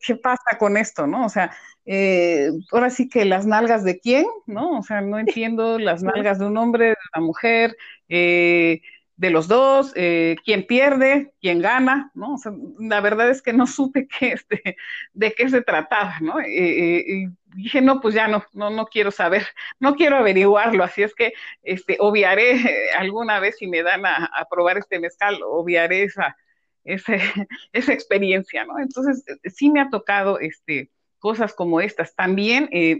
qué, 0.00 0.16
pasa 0.16 0.58
con 0.58 0.76
esto, 0.76 1.06
¿no? 1.06 1.26
O 1.26 1.28
sea, 1.28 1.52
eh, 1.84 2.50
ahora 2.70 2.90
sí 2.90 3.08
que 3.08 3.24
las 3.24 3.46
nalgas 3.46 3.84
de 3.84 3.98
quién, 3.98 4.26
¿no? 4.46 4.78
O 4.78 4.82
sea, 4.82 5.00
no 5.00 5.18
entiendo 5.18 5.78
las 5.78 6.02
nalgas 6.02 6.38
de 6.38 6.46
un 6.46 6.56
hombre, 6.56 6.88
de 6.88 6.96
una 7.14 7.26
mujer, 7.26 7.76
eh, 8.08 8.80
de 9.16 9.30
los 9.30 9.48
dos, 9.48 9.92
eh, 9.94 10.36
quién 10.44 10.66
pierde, 10.66 11.32
quién 11.40 11.60
gana, 11.60 12.10
¿no? 12.14 12.34
O 12.34 12.38
sea, 12.38 12.52
la 12.78 13.00
verdad 13.00 13.30
es 13.30 13.42
que 13.42 13.52
no 13.52 13.66
supe 13.66 14.06
qué, 14.06 14.32
este, 14.32 14.76
de 15.12 15.32
qué 15.32 15.48
se 15.48 15.62
trataba, 15.62 16.18
¿no? 16.20 16.40
Y 16.40 17.28
dije, 17.54 17.80
no, 17.80 18.00
pues 18.00 18.14
ya 18.14 18.28
no, 18.28 18.44
no, 18.52 18.70
no 18.70 18.86
quiero 18.86 19.10
saber, 19.10 19.46
no 19.80 19.94
quiero 19.94 20.16
averiguarlo, 20.16 20.84
así 20.84 21.02
es 21.02 21.14
que 21.14 21.32
este, 21.62 21.96
obviaré 22.00 22.90
alguna 22.98 23.40
vez 23.40 23.56
si 23.58 23.66
me 23.66 23.82
dan 23.82 24.04
a, 24.06 24.30
probar 24.50 24.78
este 24.78 24.98
mezcal, 24.98 25.38
obviaré 25.42 26.04
esa, 26.04 26.36
esa, 26.84 27.14
esa 27.72 27.92
experiencia, 27.92 28.64
¿no? 28.64 28.78
Entonces, 28.78 29.24
sí 29.54 29.70
me 29.70 29.80
ha 29.80 29.90
tocado, 29.90 30.38
este, 30.40 30.90
cosas 31.22 31.54
como 31.54 31.80
estas. 31.80 32.16
También 32.16 32.68
eh, 32.72 32.98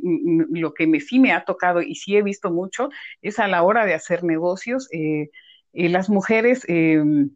lo 0.50 0.72
que 0.74 0.86
me, 0.86 1.00
sí 1.00 1.18
me 1.18 1.32
ha 1.32 1.44
tocado 1.44 1.82
y 1.82 1.96
sí 1.96 2.16
he 2.16 2.22
visto 2.22 2.52
mucho 2.52 2.88
es 3.20 3.40
a 3.40 3.48
la 3.48 3.64
hora 3.64 3.84
de 3.84 3.94
hacer 3.94 4.22
negocios, 4.22 4.88
eh, 4.92 5.30
las 5.72 6.08
mujeres 6.08 6.64
em, 6.68 7.30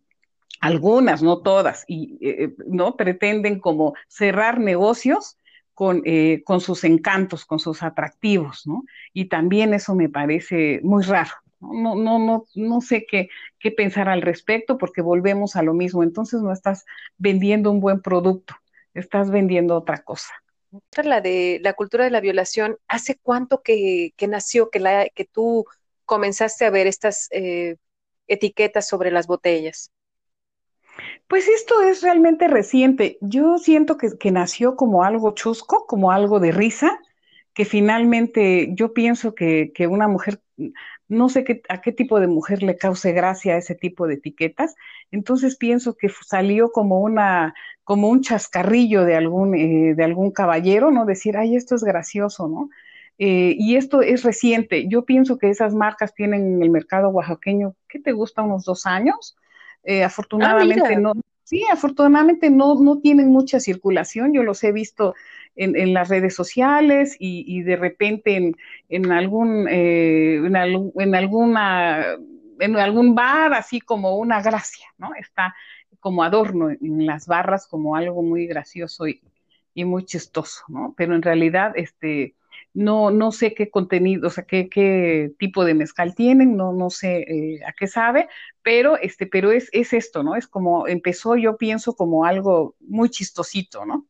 algunas, 0.61 1.22
no 1.22 1.42
todas, 1.42 1.85
y 1.88 2.18
eh, 2.20 2.55
no 2.68 2.96
pretenden 2.96 3.59
como 3.59 3.94
cerrar 4.07 4.61
negocios 4.61 5.38
con, 5.77 6.01
eh, 6.07 6.43
con, 6.43 6.62
sus 6.62 6.85
encantos, 6.85 7.45
con 7.45 7.59
sus 7.59 7.83
atractivos, 7.83 8.67
¿no? 8.67 8.85
Y 9.12 9.27
también 9.27 9.75
eso 9.75 9.95
me 9.95 10.09
parece 10.09 10.81
muy 10.83 11.05
raro. 11.05 11.33
No, 11.61 11.95
no, 11.95 12.19
no, 12.19 12.47
no 12.55 12.81
sé 12.81 13.05
qué, 13.07 13.29
qué 13.59 13.71
pensar 13.71 14.09
al 14.09 14.23
respecto 14.23 14.79
porque 14.79 15.03
volvemos 15.03 15.55
a 15.55 15.62
lo 15.62 15.75
mismo. 15.75 16.03
Entonces 16.03 16.41
no 16.41 16.51
estás 16.51 16.87
vendiendo 17.19 17.71
un 17.71 17.81
buen 17.81 18.01
producto, 18.01 18.55
estás 18.95 19.31
vendiendo 19.31 19.77
otra 19.77 19.99
cosa. 19.99 20.33
La 21.05 21.21
de 21.21 21.61
la 21.62 21.75
cultura 21.75 22.05
de 22.05 22.11
la 22.11 22.23
violación, 22.23 22.79
¿hace 22.89 23.19
cuánto 23.23 23.61
que, 23.61 24.15
que 24.17 24.29
nació, 24.29 24.71
que, 24.71 24.81
la, 24.81 25.07
que 25.15 25.27
tú 25.27 25.67
comenzaste 26.07 26.65
a 26.65 26.71
ver 26.71 26.87
estas 26.87 27.29
eh, 27.33 27.77
etiquetas 28.29 28.89
sobre 28.89 29.11
las 29.11 29.27
botellas? 29.27 29.91
Pues 31.28 31.48
esto 31.48 31.82
es 31.82 32.02
realmente 32.02 32.48
reciente. 32.48 33.18
Yo 33.20 33.59
siento 33.59 33.96
que, 33.96 34.16
que, 34.18 34.30
nació 34.30 34.76
como 34.76 35.04
algo 35.04 35.35
chusco, 35.35 35.87
como 35.87 36.12
algo 36.12 36.40
de 36.40 36.52
risa, 36.52 37.00
que 37.54 37.64
finalmente 37.64 38.68
yo 38.74 38.92
pienso 38.92 39.35
que, 39.35 39.72
que 39.74 39.87
una 39.87 40.09
mujer, 40.09 40.40
no 41.09 41.28
sé 41.28 41.44
qué, 41.44 41.62
a 41.68 41.80
qué 41.80 41.92
tipo 41.92 42.20
de 42.20 42.26
mujer 42.26 42.62
le 42.62 42.76
cause 42.76 43.12
gracia 43.12 43.56
ese 43.56 43.74
tipo 43.74 44.06
de 44.06 44.14
etiquetas, 44.14 44.74
entonces 45.11 45.56
pienso 45.56 45.96
que 45.96 46.09
salió 46.09 46.70
como 46.70 47.00
una, 47.00 47.54
como 47.85 48.09
un 48.09 48.20
chascarrillo 48.22 49.04
de 49.04 49.16
algún, 49.16 49.54
eh, 49.54 49.94
de 49.94 50.04
algún 50.04 50.32
caballero, 50.32 50.90
¿no? 50.90 51.06
Decir, 51.06 51.37
ay, 51.37 51.56
esto 51.56 51.74
es 51.76 51.85
gracioso, 51.85 52.48
¿no? 52.48 52.68
Eh, 53.18 53.54
y 53.59 53.76
esto 53.76 54.02
es 54.02 54.22
reciente. 54.22 54.87
Yo 54.88 55.04
pienso 55.04 55.38
que 55.38 55.48
esas 55.48 55.74
marcas 55.74 56.14
tienen 56.14 56.56
en 56.56 56.62
el 56.62 56.70
mercado 56.70 57.09
oaxaqueño, 57.09 57.74
¿qué 57.88 58.00
te 58.00 58.12
gusta? 58.12 58.42
Unos 58.42 58.64
dos 58.64 58.87
años. 58.87 59.37
Eh, 59.88 60.03
afortunadamente 60.03 60.94
ah, 60.96 60.99
no, 60.99 61.12
sí, 61.44 61.64
afortunadamente 61.70 62.51
no, 62.51 62.75
no 62.83 62.99
tienen 62.99 63.29
mucha 63.29 63.61
circulación. 63.61 64.33
Yo 64.33 64.42
los 64.42 64.62
he 64.64 64.72
visto 64.72 65.14
en, 65.55 65.77
en 65.77 65.94
las 65.94 66.09
redes 66.09 66.35
sociales 66.35 67.16
y, 67.20 67.44
y 67.46 67.62
de 67.62 67.77
repente 67.77 68.37
en, 68.37 68.57
en 68.88 69.12
algún, 69.12 69.68
eh, 69.70 70.42
en, 70.44 70.57
al, 70.57 70.92
en, 70.96 71.14
alguna, 71.14 72.05
en 72.59 72.77
algún 72.77 73.14
bar, 73.14 73.55
así 73.55 73.81
como 73.81 74.16
una 74.16 74.42
gracia, 74.42 74.87
¿no? 74.99 75.14
Está 75.14 75.55
como 76.01 76.25
adorno 76.25 76.70
en 76.70 77.07
las 77.07 77.29
barras 77.29 77.68
como 77.68 77.94
algo 77.94 78.22
muy 78.22 78.46
gracioso 78.46 79.07
y, 79.07 79.22
y 79.72 79.85
muy 79.85 80.05
chistoso, 80.05 80.64
¿no? 80.68 80.94
Pero 80.96 81.14
en 81.14 81.22
realidad, 81.22 81.72
este, 81.77 82.35
no, 82.77 83.11
no 83.11 83.33
sé 83.33 83.55
qué 83.55 83.71
contenido, 83.71 84.29
o 84.29 84.31
sea, 84.31 84.45
qué, 84.45 84.69
qué 84.69 85.33
tipo 85.39 85.65
de 85.65 85.73
mezcal 85.73 86.15
tienen, 86.15 86.59
no, 86.59 86.75
no 86.75 86.91
sé 86.91 87.23
eh, 87.23 87.61
a 87.67 87.73
qué 87.73 87.87
sabe, 87.87 88.29
pero, 88.62 88.99
este, 88.99 89.27
pero 89.27 89.51
es, 89.51 89.71
es 89.73 89.95
esto, 89.95 90.23
¿no? 90.23 90.37
Es 90.37 90.47
como, 90.47 90.87
empezó 90.87 91.37
yo 91.37 91.57
pienso 91.57 91.97
como 91.97 92.27
algo 92.27 92.77
muy 92.81 93.09
chistosito, 93.09 93.87
¿no? 93.87 94.07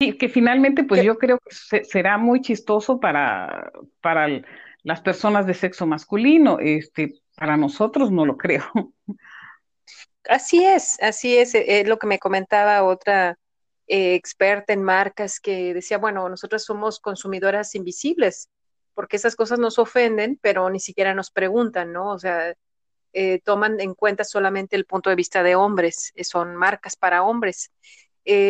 Y 0.00 0.18
que 0.18 0.28
finalmente, 0.28 0.82
pues 0.82 1.04
yo 1.04 1.16
creo 1.16 1.38
que 1.38 1.54
se, 1.54 1.84
será 1.84 2.18
muy 2.18 2.40
chistoso 2.40 2.98
para, 2.98 3.70
para 4.00 4.26
las 4.82 5.00
personas 5.00 5.46
de 5.46 5.54
sexo 5.54 5.86
masculino, 5.86 6.58
este, 6.58 7.14
para 7.36 7.56
nosotros 7.56 8.10
no 8.10 8.26
lo 8.26 8.36
creo. 8.36 8.64
Así 10.28 10.64
es, 10.64 11.00
así 11.00 11.36
es, 11.38 11.54
es 11.54 11.86
lo 11.86 11.98
que 11.98 12.08
me 12.08 12.18
comentaba 12.18 12.82
otra 12.82 13.38
eh, 13.88 14.14
experta 14.14 14.72
en 14.72 14.82
marcas 14.82 15.38
que 15.38 15.72
decía, 15.72 15.98
bueno, 15.98 16.28
nosotros 16.28 16.64
somos 16.64 16.98
consumidoras 17.00 17.74
invisibles, 17.74 18.48
porque 18.94 19.16
esas 19.16 19.36
cosas 19.36 19.58
nos 19.58 19.78
ofenden, 19.78 20.38
pero 20.42 20.68
ni 20.70 20.80
siquiera 20.80 21.14
nos 21.14 21.30
preguntan, 21.30 21.92
¿no? 21.92 22.10
O 22.12 22.18
sea, 22.18 22.54
eh, 23.12 23.40
toman 23.44 23.80
en 23.80 23.94
cuenta 23.94 24.24
solamente 24.24 24.76
el 24.76 24.86
punto 24.86 25.10
de 25.10 25.16
vista 25.16 25.42
de 25.42 25.54
hombres, 25.54 26.12
eh, 26.16 26.24
son 26.24 26.56
marcas 26.56 26.96
para 26.96 27.22
hombres. 27.22 27.70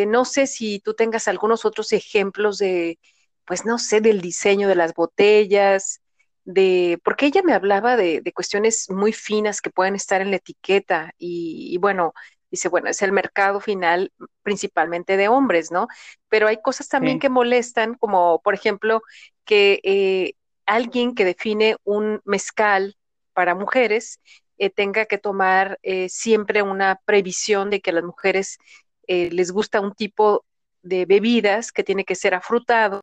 No 0.09 0.25
sé 0.25 0.47
si 0.47 0.81
tú 0.81 0.95
tengas 0.95 1.29
algunos 1.29 1.67
otros 1.67 1.93
ejemplos 1.93 2.57
de, 2.57 2.99
pues 3.45 3.67
no 3.67 3.79
sé, 3.79 4.01
del 4.01 4.23
diseño 4.23 4.69
de 4.69 4.75
las 4.75 4.95
botellas, 4.95 6.01
de, 6.45 6.99
porque 7.05 7.27
ella 7.27 7.43
me 7.45 7.53
hablaba 7.53 7.97
de, 7.97 8.23
de 8.23 8.33
cuestiones 8.33 8.89
muy 8.89 9.13
finas 9.13 9.61
que 9.61 9.69
pueden 9.71 9.95
estar 9.95 10.23
en 10.23 10.31
la 10.31 10.37
etiqueta 10.37 11.13
y 11.19 11.77
bueno, 11.79 12.15
dice, 12.57 12.69
bueno, 12.69 12.89
es 12.89 13.03
el 13.03 13.13
mercado 13.13 13.61
final 13.61 14.13
principalmente 14.43 15.17
de 15.17 15.29
hombres, 15.29 15.71
¿no? 15.71 15.89
Pero 16.29 16.49
hay 16.49 16.61
cosas 16.63 16.89
también 16.89 17.17
sí. 17.17 17.21
que 17.21 17.29
molestan, 17.29 17.95
como 17.95 18.41
por 18.43 18.55
ejemplo 18.55 19.03
que 19.45 19.81
eh, 19.85 20.35
alguien 20.67 21.15
que 21.15 21.25
define 21.25 21.77
un 21.85 22.21
mezcal 22.25 22.97
para 23.33 23.55
mujeres 23.55 24.21
eh, 24.59 24.71
tenga 24.71 25.05
que 25.07 25.19
tomar 25.19 25.79
eh, 25.83 26.09
siempre 26.09 26.63
una 26.63 27.01
previsión 27.05 27.71
de 27.71 27.81
que 27.81 27.91
a 27.91 27.95
las 27.95 28.05
mujeres 28.05 28.59
eh, 29.07 29.31
les 29.31 29.53
gusta 29.53 29.81
un 29.81 29.95
tipo 29.95 30.45
de 30.83 31.05
bebidas 31.05 31.73
que 31.73 31.85
tiene 31.85 32.05
que 32.05 32.15
ser 32.15 32.35
afrutado 32.35 33.01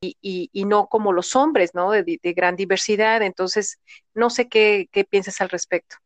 y, 0.00 0.16
y, 0.20 0.50
y 0.52 0.64
no 0.64 0.86
como 0.86 1.12
los 1.12 1.34
hombres, 1.36 1.74
¿no? 1.74 1.90
De, 1.90 2.04
de, 2.22 2.32
gran 2.32 2.56
diversidad. 2.56 3.22
Entonces, 3.22 3.80
no 4.14 4.30
sé 4.30 4.48
qué, 4.48 4.88
qué 4.92 5.04
piensas 5.04 5.40
al 5.40 5.50
respecto. 5.50 5.96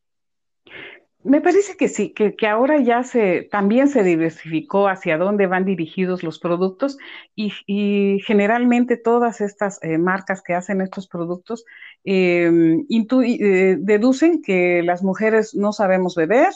Me 1.24 1.40
parece 1.40 1.76
que 1.78 1.88
sí, 1.88 2.10
que, 2.10 2.36
que, 2.36 2.46
ahora 2.46 2.78
ya 2.82 3.02
se 3.02 3.48
también 3.50 3.88
se 3.88 4.02
diversificó 4.04 4.88
hacia 4.88 5.16
dónde 5.16 5.46
van 5.46 5.64
dirigidos 5.64 6.22
los 6.22 6.38
productos 6.38 6.98
y, 7.34 7.50
y 7.66 8.20
generalmente 8.26 8.98
todas 8.98 9.40
estas 9.40 9.82
eh, 9.82 9.96
marcas 9.96 10.42
que 10.42 10.52
hacen 10.52 10.82
estos 10.82 11.08
productos 11.08 11.64
eh, 12.04 12.78
eh, 12.90 13.76
deducen 13.80 14.42
que 14.42 14.82
las 14.82 15.02
mujeres 15.02 15.54
no 15.54 15.72
sabemos 15.72 16.14
beber, 16.14 16.52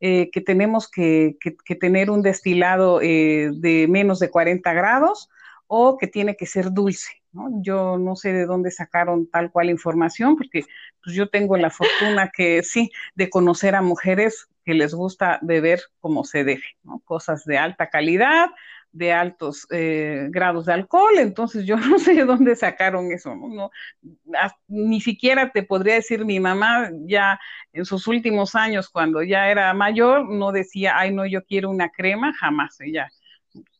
eh, 0.00 0.30
que 0.32 0.40
tenemos 0.40 0.90
que, 0.90 1.36
que, 1.40 1.56
que, 1.56 1.74
tener 1.76 2.10
un 2.10 2.22
destilado 2.22 3.00
eh, 3.02 3.50
de 3.54 3.86
menos 3.86 4.18
de 4.18 4.30
40 4.30 4.72
grados 4.72 5.28
o 5.66 5.98
que 5.98 6.06
tiene 6.06 6.36
que 6.36 6.46
ser 6.46 6.72
dulce. 6.72 7.19
¿No? 7.32 7.48
Yo 7.62 7.98
no 7.98 8.16
sé 8.16 8.32
de 8.32 8.46
dónde 8.46 8.70
sacaron 8.70 9.28
tal 9.30 9.50
cual 9.50 9.70
información, 9.70 10.36
porque 10.36 10.64
pues 11.02 11.14
yo 11.16 11.28
tengo 11.28 11.56
la 11.56 11.70
fortuna 11.70 12.30
que 12.34 12.62
sí, 12.62 12.90
de 13.14 13.30
conocer 13.30 13.74
a 13.74 13.82
mujeres 13.82 14.48
que 14.64 14.74
les 14.74 14.94
gusta 14.94 15.38
beber 15.42 15.80
como 16.00 16.24
se 16.24 16.44
debe, 16.44 16.64
¿no? 16.82 17.00
Cosas 17.00 17.44
de 17.44 17.58
alta 17.58 17.88
calidad, 17.88 18.50
de 18.92 19.12
altos 19.12 19.66
eh, 19.70 20.26
grados 20.30 20.66
de 20.66 20.72
alcohol, 20.72 21.18
entonces 21.18 21.64
yo 21.64 21.76
no 21.76 21.98
sé 21.98 22.14
de 22.14 22.24
dónde 22.24 22.56
sacaron 22.56 23.12
eso, 23.12 23.34
¿no? 23.36 23.48
no 23.48 23.70
ni 24.68 25.00
siquiera 25.00 25.52
te 25.52 25.62
podría 25.62 25.94
decir 25.94 26.24
mi 26.24 26.40
mamá 26.40 26.90
ya 27.06 27.38
en 27.72 27.84
sus 27.84 28.06
últimos 28.08 28.54
años, 28.54 28.88
cuando 28.88 29.22
ya 29.22 29.48
era 29.50 29.72
mayor, 29.74 30.28
no 30.28 30.52
decía, 30.52 30.98
ay, 30.98 31.12
no, 31.14 31.26
yo 31.26 31.44
quiero 31.44 31.70
una 31.70 31.90
crema, 31.90 32.32
jamás, 32.34 32.80
ella 32.80 33.08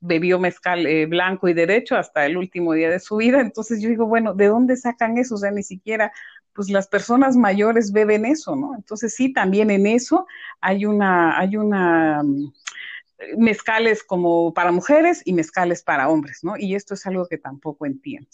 bebió 0.00 0.38
mezcal 0.38 0.86
eh, 0.86 1.06
blanco 1.06 1.48
y 1.48 1.54
derecho 1.54 1.96
hasta 1.96 2.26
el 2.26 2.36
último 2.36 2.72
día 2.72 2.90
de 2.90 3.00
su 3.00 3.16
vida. 3.16 3.40
Entonces 3.40 3.80
yo 3.80 3.88
digo, 3.88 4.06
bueno, 4.06 4.34
¿de 4.34 4.46
dónde 4.46 4.76
sacan 4.76 5.18
eso? 5.18 5.34
O 5.34 5.38
sea, 5.38 5.50
ni 5.50 5.62
siquiera, 5.62 6.12
pues 6.54 6.70
las 6.70 6.88
personas 6.88 7.36
mayores 7.36 7.92
beben 7.92 8.24
eso, 8.24 8.56
¿no? 8.56 8.74
Entonces 8.74 9.14
sí, 9.14 9.32
también 9.32 9.70
en 9.70 9.86
eso 9.86 10.26
hay 10.60 10.86
una, 10.86 11.38
hay 11.38 11.56
una 11.56 12.22
mm, 12.22 12.52
mezcales 13.38 14.02
como 14.02 14.52
para 14.54 14.72
mujeres 14.72 15.22
y 15.24 15.32
mezcales 15.32 15.82
para 15.82 16.08
hombres, 16.08 16.40
¿no? 16.42 16.56
Y 16.56 16.74
esto 16.74 16.94
es 16.94 17.06
algo 17.06 17.26
que 17.26 17.38
tampoco 17.38 17.86
entiendo. 17.86 18.30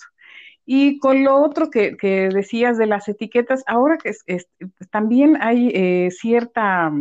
Y 0.65 0.99
con 0.99 1.23
lo 1.23 1.37
otro 1.37 1.71
que, 1.71 1.97
que 1.97 2.29
decías 2.29 2.77
de 2.77 2.87
las 2.87 3.09
etiquetas, 3.09 3.63
ahora 3.67 3.99
que 3.99 4.13
es, 4.27 4.49
también 4.91 5.39
hay 5.41 5.71
eh, 5.73 6.11
cierta, 6.11 6.93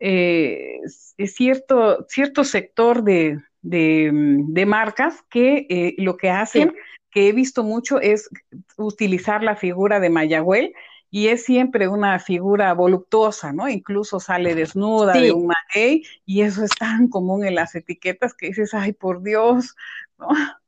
eh, 0.00 0.80
cierto, 1.26 2.04
cierto 2.08 2.42
sector 2.42 3.04
de, 3.04 3.38
de, 3.62 4.10
de 4.12 4.66
marcas 4.66 5.22
que 5.30 5.66
eh, 5.68 5.94
lo 5.98 6.16
que 6.16 6.30
hacen, 6.30 6.74
que 7.10 7.28
he 7.28 7.32
visto 7.32 7.62
mucho, 7.62 8.00
es 8.00 8.30
utilizar 8.76 9.42
la 9.42 9.56
figura 9.56 10.00
de 10.00 10.10
Mayagüel 10.10 10.74
y 11.10 11.28
es 11.28 11.44
siempre 11.44 11.88
una 11.88 12.18
figura 12.20 12.72
voluptuosa, 12.72 13.52
¿no? 13.52 13.68
Incluso 13.68 14.20
sale 14.20 14.54
desnuda 14.54 15.14
sí. 15.14 15.22
de 15.22 15.32
un 15.32 15.48
maguey 15.48 16.04
y 16.24 16.42
eso 16.42 16.64
es 16.64 16.70
tan 16.70 17.08
común 17.08 17.44
en 17.44 17.56
las 17.56 17.74
etiquetas 17.74 18.32
que 18.32 18.46
dices, 18.46 18.74
ay, 18.74 18.92
por 18.92 19.22
Dios, 19.22 19.76
¿no? 20.18 20.28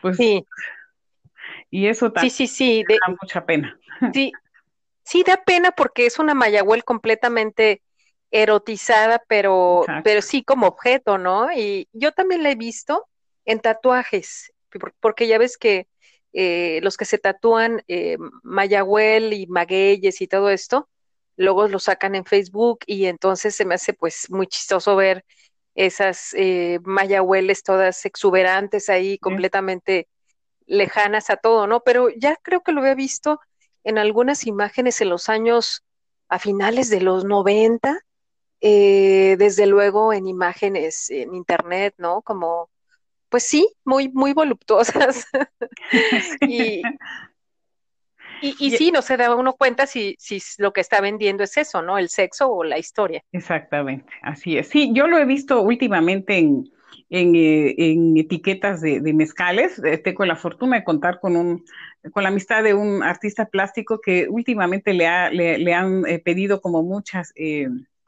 Pues 0.00 0.16
sí. 0.16 0.46
Y 1.70 1.88
eso 1.88 2.12
también 2.12 2.30
sí, 2.30 2.46
sí, 2.46 2.54
sí. 2.54 2.84
De, 2.88 2.98
da 3.04 3.16
mucha 3.20 3.44
pena. 3.44 3.76
Sí, 4.14 4.30
sí 5.02 5.24
da 5.26 5.42
pena 5.44 5.72
porque 5.72 6.06
es 6.06 6.20
una 6.20 6.34
Mayagüel 6.34 6.84
completamente 6.84 7.82
erotizada, 8.30 9.22
pero, 9.28 9.84
pero 10.04 10.22
sí 10.22 10.42
como 10.42 10.66
objeto, 10.66 11.18
¿no? 11.18 11.52
Y 11.52 11.88
yo 11.92 12.12
también 12.12 12.42
la 12.42 12.50
he 12.50 12.56
visto 12.56 13.06
en 13.44 13.60
tatuajes, 13.60 14.52
porque 15.00 15.26
ya 15.26 15.38
ves 15.38 15.56
que 15.56 15.88
eh, 16.32 16.80
los 16.82 16.96
que 16.96 17.06
se 17.06 17.18
tatúan 17.18 17.82
eh, 17.88 18.18
Mayagüel 18.42 19.32
y 19.32 19.46
Magueyes 19.46 20.20
y 20.20 20.28
todo 20.28 20.50
esto, 20.50 20.88
luego 21.36 21.68
lo 21.68 21.78
sacan 21.78 22.14
en 22.14 22.26
Facebook 22.26 22.80
y 22.86 23.06
entonces 23.06 23.54
se 23.56 23.64
me 23.64 23.74
hace 23.74 23.94
pues 23.94 24.26
muy 24.28 24.46
chistoso 24.46 24.94
ver 24.96 25.24
esas 25.74 26.34
eh, 26.34 26.80
Mayagüeles 26.82 27.62
todas 27.62 28.04
exuberantes 28.04 28.88
ahí, 28.88 29.12
sí. 29.12 29.18
completamente 29.18 30.08
lejanas 30.66 31.30
a 31.30 31.36
todo, 31.36 31.66
¿no? 31.66 31.80
Pero 31.80 32.10
ya 32.10 32.36
creo 32.42 32.62
que 32.62 32.72
lo 32.72 32.80
había 32.80 32.94
visto 32.94 33.40
en 33.84 33.96
algunas 33.96 34.46
imágenes 34.46 35.00
en 35.00 35.08
los 35.08 35.28
años 35.28 35.84
a 36.28 36.38
finales 36.38 36.90
de 36.90 37.00
los 37.00 37.24
90, 37.24 38.04
eh, 38.60 39.36
desde 39.38 39.66
luego 39.66 40.12
en 40.12 40.26
imágenes 40.26 41.10
en 41.10 41.34
internet, 41.34 41.94
¿no? 41.98 42.22
Como, 42.22 42.70
pues 43.28 43.44
sí, 43.44 43.68
muy, 43.84 44.08
muy 44.08 44.32
voluptuosas. 44.32 45.26
y, 46.40 46.82
y, 48.40 48.70
sí, 48.72 48.90
no 48.90 49.02
se 49.02 49.16
da 49.16 49.34
uno 49.34 49.54
cuenta 49.54 49.86
si, 49.86 50.16
si 50.18 50.40
lo 50.58 50.72
que 50.72 50.80
está 50.80 51.00
vendiendo 51.00 51.44
es 51.44 51.56
eso, 51.56 51.82
¿no? 51.82 51.98
El 51.98 52.08
sexo 52.08 52.50
o 52.50 52.64
la 52.64 52.78
historia. 52.78 53.22
Exactamente, 53.32 54.12
así 54.22 54.58
es. 54.58 54.68
Sí, 54.68 54.90
yo 54.92 55.06
lo 55.06 55.18
he 55.18 55.24
visto 55.24 55.62
últimamente 55.62 56.38
en, 56.38 56.64
en, 57.10 57.34
eh, 57.34 58.20
etiquetas 58.20 58.80
de, 58.80 59.00
mezcales. 59.12 59.80
Eh, 59.84 59.98
tengo 59.98 60.24
la 60.24 60.36
fortuna 60.36 60.76
de 60.76 60.84
contar 60.84 61.20
con 61.20 61.36
un 61.36 61.64
con 62.12 62.22
la 62.22 62.28
amistad 62.28 62.62
de 62.62 62.74
un 62.74 63.02
artista 63.02 63.46
plástico 63.46 64.00
que 64.00 64.28
últimamente 64.28 64.94
le, 64.94 65.06
ha, 65.08 65.30
le, 65.30 65.74
han 65.74 66.06
eh, 66.06 66.20
pedido 66.20 66.60
como 66.60 66.82
muchas, 66.82 67.32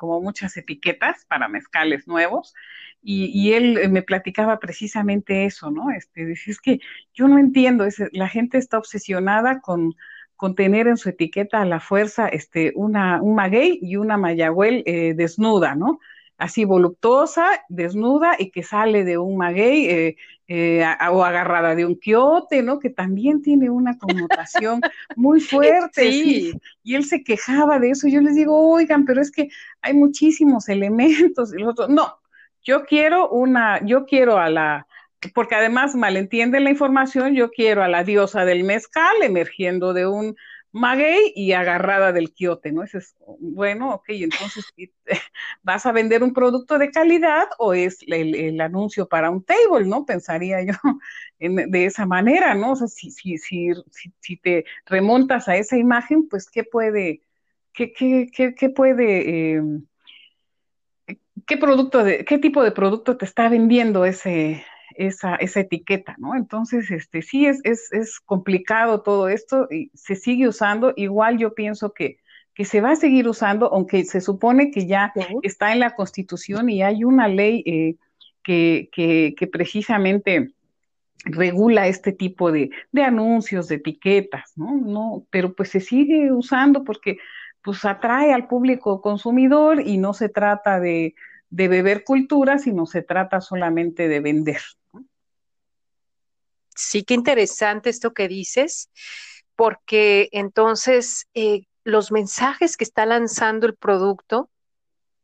como 0.01 0.19
muchas 0.23 0.57
etiquetas 0.57 1.27
para 1.27 1.47
mezcales 1.47 2.09
nuevos. 2.09 2.55
Y, 3.03 3.53
él 3.53 3.91
me 3.91 4.03
platicaba 4.03 4.59
precisamente 4.59 5.45
eso, 5.45 5.71
¿no? 5.71 5.91
Este, 5.91 6.25
dice, 6.25 6.51
es 6.51 6.61
que 6.61 6.81
yo 7.15 7.29
no 7.29 7.39
entiendo, 7.39 7.85
es, 7.85 8.03
la 8.13 8.29
gente 8.29 8.57
está 8.57 8.79
obsesionada 8.79 9.61
con, 9.61 9.95
con 10.37 10.55
tener 10.55 10.87
en 10.87 10.97
su 10.97 11.11
etiqueta 11.11 11.61
a 11.61 11.67
la 11.67 11.81
fuerza 11.81 12.29
este, 12.29 12.73
una, 12.77 13.21
un 13.23 13.35
maguey 13.35 13.79
y 13.83 13.97
una 13.97 14.17
mayagüel 14.17 14.83
eh, 14.87 15.13
desnuda, 15.15 15.75
¿no? 15.75 15.99
Así 16.40 16.64
voluptuosa, 16.64 17.46
desnuda 17.68 18.35
y 18.38 18.50
que 18.50 18.62
sale 18.62 19.05
de 19.05 19.18
un 19.18 19.37
maguey 19.37 19.90
eh, 19.90 20.16
eh, 20.48 20.83
o 21.12 21.22
agarrada 21.22 21.74
de 21.74 21.85
un 21.85 21.96
quiote, 21.96 22.62
¿no? 22.62 22.79
Que 22.79 22.88
también 22.88 23.42
tiene 23.42 23.68
una 23.68 23.98
connotación 23.98 24.81
muy 25.16 25.40
fuerte. 25.40 26.11
Sí. 26.11 26.53
Y 26.83 26.94
él 26.94 27.05
se 27.05 27.22
quejaba 27.22 27.79
de 27.79 27.90
eso. 27.90 28.09
Yo 28.09 28.22
les 28.22 28.35
digo, 28.35 28.72
oigan, 28.72 29.05
pero 29.05 29.20
es 29.20 29.31
que 29.31 29.50
hay 29.83 29.92
muchísimos 29.92 30.70
elementos. 30.70 31.53
Y 31.55 31.62
no, 31.62 32.18
yo 32.62 32.85
quiero 32.87 33.29
una, 33.29 33.85
yo 33.85 34.07
quiero 34.07 34.38
a 34.38 34.48
la, 34.48 34.87
porque 35.35 35.57
además 35.57 35.94
malentienden 35.94 36.64
la 36.64 36.70
información, 36.70 37.35
yo 37.35 37.50
quiero 37.50 37.83
a 37.83 37.88
la 37.88 38.03
diosa 38.03 38.46
del 38.46 38.64
mezcal 38.64 39.22
emergiendo 39.22 39.92
de 39.92 40.07
un 40.07 40.37
maguey 40.73 41.33
y 41.35 41.53
agarrada 41.53 42.13
del 42.13 42.33
quiote, 42.33 42.73
¿no? 42.73 42.83
Ese 42.83 42.99
es, 42.99 43.17
bueno, 43.41 43.95
ok, 43.95 44.05
entonces, 44.11 44.65
¿vas 45.63 45.87
a 45.87 45.93
vender 45.93 46.23
un 46.23 46.33
producto 46.33 46.79
de 46.79 46.91
calidad 46.91 47.49
o 47.59 47.75
es 47.75 47.99
el, 48.07 48.61
anuncio 48.61 49.09
para 49.09 49.31
un 49.31 49.45
table, 49.45 49.87
¿no? 49.87 50.05
Pensaría 50.05 50.63
yo 50.63 50.73
de 51.39 51.85
esa 51.85 52.07
manera, 52.07 52.55
¿no? 52.55 52.73
O 52.73 52.77
sea, 52.77 52.89
si, 52.89 53.11
si, 53.11 53.39
si, 53.39 53.73
si, 54.21 54.37
te 54.37 54.65
remontas 54.87 55.49
a 55.49 55.57
esa 55.57 55.77
imagen, 55.77 56.29
pues, 56.29 56.49
¿qué 56.51 56.65
puede, 56.65 57.23
qué, 57.73 57.93
qué, 57.93 58.29
qué, 58.33 58.55
qué 58.55 58.71
puede... 58.71 59.57
Eh, 59.57 59.63
¿Qué 61.47 61.57
producto 61.57 62.05
de, 62.05 62.25
qué 62.25 62.39
tipo 62.39 62.63
de 62.63 62.71
producto 62.71 63.17
te 63.17 63.25
está 63.25 63.49
vendiendo 63.49 64.05
ese, 64.05 64.65
esa, 64.96 65.37
esa 65.37 65.61
etiqueta, 65.61 66.16
¿no? 66.18 66.35
Entonces, 66.35 66.90
este, 66.90 67.22
sí 67.22 67.46
es, 67.46 67.61
es, 67.64 67.92
es 67.92 68.20
complicado 68.20 69.03
todo 69.03 69.29
esto 69.29 69.68
y 69.70 69.90
se 69.94 70.16
sigue 70.16 70.48
usando. 70.48 70.92
Igual 70.96 71.38
yo 71.38 71.55
pienso 71.55 71.92
que, 71.92 72.18
que 72.55 72.64
se 72.64 72.81
va 72.81 72.92
a 72.92 72.96
seguir 72.96 73.29
usando, 73.29 73.72
aunque 73.72 74.05
se 74.05 74.20
supone 74.20 74.70
que 74.70 74.87
ya 74.87 75.12
está 75.42 75.72
en 75.72 75.81
la 75.81 75.94
Constitución 75.94 76.68
y 76.68 76.83
hay 76.83 77.05
una 77.05 77.29
ley 77.29 77.62
eh, 77.66 77.96
que, 78.42 78.88
que, 78.92 79.35
que, 79.37 79.46
precisamente 79.46 80.53
regula 81.24 81.87
este 81.87 82.12
tipo 82.12 82.50
de, 82.50 82.70
de, 82.92 83.03
anuncios, 83.03 83.68
de 83.68 83.76
etiquetas, 83.76 84.53
¿no? 84.57 84.76
¿no? 84.76 85.26
Pero 85.31 85.55
pues 85.55 85.70
se 85.70 85.81
sigue 85.81 86.33
usando 86.33 86.85
porque 86.85 87.18
pues 87.62 87.85
atrae 87.85 88.33
al 88.33 88.48
público 88.48 89.00
consumidor 89.03 89.81
y 89.87 89.98
no 89.98 90.14
se 90.14 90.29
trata 90.29 90.81
de, 90.81 91.14
de 91.50 91.68
beber 91.68 92.05
cultura, 92.05 92.59
sino 92.59 92.87
se 92.87 93.03
trata 93.03 93.40
solamente 93.40 94.09
de 94.09 94.20
vender. 94.20 94.61
Sí, 96.81 97.05
qué 97.05 97.14
interesante 97.14 97.90
esto 97.90 98.12
que 98.12 98.29
dices, 98.29 98.90
porque 99.55 100.29
entonces 100.33 101.27
eh, 101.35 101.64
los 101.85 102.11
mensajes 102.12 102.77
que 102.77 102.85
está 102.85 103.07
lanzando 103.07 103.66
el 103.66 103.77
producto, 103.77 104.51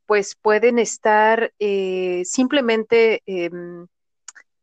pues 0.06 0.36
pueden 0.36 0.78
estar 0.78 1.52
eh, 1.58 2.22
simplemente 2.24 3.22
em, 3.26 3.86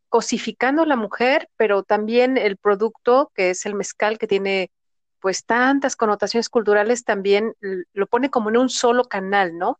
cosificando 0.10 0.84
a 0.84 0.86
la 0.86 0.96
mujer, 0.96 1.50
pero 1.58 1.84
también 1.84 2.38
el 2.38 2.58
producto, 2.58 3.32
que 3.36 3.52
es 3.52 3.66
el 3.66 3.76
mezcal, 3.76 4.18
que 4.20 4.28
tiene 4.28 4.72
pues 5.20 5.46
tantas 5.46 5.96
connotaciones 5.96 6.50
culturales, 6.50 7.04
también 7.06 7.54
lo 7.94 8.08
pone 8.08 8.30
como 8.30 8.50
en 8.50 8.58
un 8.58 8.70
solo 8.70 9.06
canal, 9.06 9.58
¿no? 9.58 9.80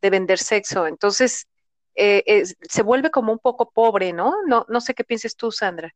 de 0.00 0.10
vender 0.10 0.38
sexo. 0.38 0.86
Entonces, 0.86 1.46
eh, 1.94 2.44
se 2.62 2.82
vuelve 2.82 3.10
como 3.10 3.32
un 3.32 3.38
poco 3.38 3.70
pobre, 3.70 4.12
¿no? 4.12 4.34
¿no? 4.46 4.64
No 4.68 4.80
sé 4.80 4.94
qué 4.94 5.04
pienses 5.04 5.36
tú, 5.36 5.50
Sandra. 5.52 5.94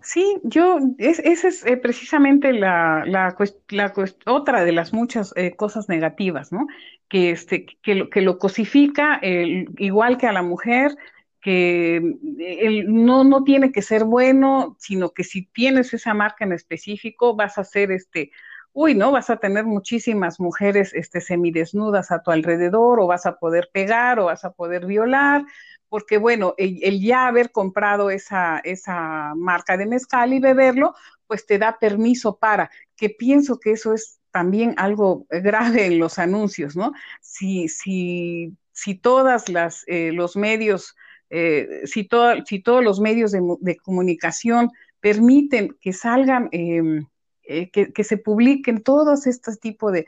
Sí, 0.00 0.40
yo, 0.42 0.78
es, 0.98 1.20
esa 1.20 1.48
es 1.48 1.64
eh, 1.64 1.76
precisamente 1.76 2.52
la, 2.52 3.36
otra 4.26 4.64
de 4.64 4.72
las 4.72 4.92
muchas 4.92 5.32
eh, 5.36 5.54
cosas 5.54 5.88
negativas, 5.88 6.52
¿no? 6.52 6.66
Que, 7.08 7.30
este, 7.30 7.66
que, 7.82 7.94
lo, 7.94 8.10
que 8.10 8.20
lo 8.20 8.38
cosifica 8.38 9.20
igual 9.22 10.18
que 10.18 10.26
a 10.26 10.32
la 10.32 10.42
mujer, 10.42 10.96
que 11.40 12.00
no, 12.88 13.24
no 13.24 13.44
tiene 13.44 13.70
que 13.72 13.82
ser 13.82 14.04
bueno, 14.04 14.76
sino 14.78 15.10
que 15.10 15.24
si 15.24 15.46
tienes 15.46 15.94
esa 15.94 16.12
marca 16.12 16.44
en 16.44 16.52
específico, 16.52 17.36
vas 17.36 17.58
a 17.58 17.64
ser 17.64 17.92
este, 17.92 18.32
uy, 18.72 18.94
¿no? 18.94 19.12
Vas 19.12 19.30
a 19.30 19.36
tener 19.38 19.64
muchísimas 19.64 20.40
mujeres 20.40 20.92
este, 20.94 21.20
semidesnudas 21.20 22.10
a 22.10 22.22
tu 22.22 22.30
alrededor, 22.30 23.00
o 23.00 23.06
vas 23.06 23.26
a 23.26 23.38
poder 23.38 23.70
pegar, 23.72 24.18
o 24.20 24.26
vas 24.26 24.44
a 24.44 24.52
poder 24.52 24.86
violar, 24.86 25.44
porque 25.88 26.18
bueno, 26.18 26.54
el, 26.58 27.00
ya 27.00 27.26
haber 27.26 27.50
comprado 27.50 28.10
esa, 28.10 28.58
esa 28.58 29.34
marca 29.34 29.76
de 29.76 29.86
mezcal 29.86 30.32
y 30.32 30.40
beberlo, 30.40 30.94
pues 31.26 31.46
te 31.46 31.58
da 31.58 31.78
permiso 31.78 32.36
para, 32.36 32.70
que 32.96 33.10
pienso 33.10 33.58
que 33.60 33.72
eso 33.72 33.94
es 33.94 34.20
también 34.30 34.74
algo 34.76 35.26
grave 35.30 35.86
en 35.86 35.98
los 35.98 36.18
anuncios, 36.18 36.76
¿no? 36.76 36.92
Si, 37.20 37.68
si, 37.68 38.54
si 38.72 38.94
todas 38.94 39.48
las, 39.48 39.84
eh, 39.86 40.12
los 40.12 40.36
medios, 40.36 40.96
eh, 41.30 41.82
si, 41.84 42.08
si 42.46 42.60
todos 42.60 42.84
los 42.84 43.00
medios 43.00 43.32
de, 43.32 43.76
comunicación 43.76 44.70
permiten 45.00 45.76
que 45.80 45.92
salgan 45.92 46.48
eh, 46.52 47.02
eh, 47.50 47.70
que, 47.70 48.04
se 48.04 48.18
publiquen 48.18 48.82
todos 48.82 49.26
estos 49.26 49.58
tipos 49.58 49.90
de, 49.90 50.06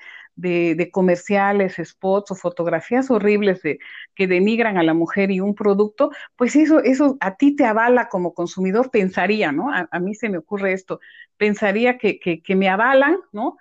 comerciales, 0.90 1.76
spots 1.82 2.30
o 2.30 2.34
fotografías 2.34 3.10
horribles 3.10 3.62
de, 3.62 3.78
que 4.14 4.26
denigran 4.26 4.78
a 4.78 4.82
la 4.82 4.94
mujer 4.94 5.30
y 5.30 5.40
un 5.40 5.54
producto, 5.54 6.10
pues 6.36 6.56
eso, 6.56 6.80
eso 6.80 7.16
a 7.20 7.36
ti 7.36 7.54
te 7.56 7.64
avala 7.64 8.08
como 8.08 8.34
consumidor, 8.34 8.90
pensaría, 8.90 9.52
¿no? 9.52 9.72
A, 9.72 9.98
mí 10.00 10.14
se 10.14 10.28
me 10.28 10.38
ocurre 10.38 10.72
esto, 10.72 11.00
pensaría 11.36 11.98
que, 11.98 12.18
que, 12.18 12.56
me 12.56 12.68
avalan, 12.68 13.18
¿no? 13.32 13.56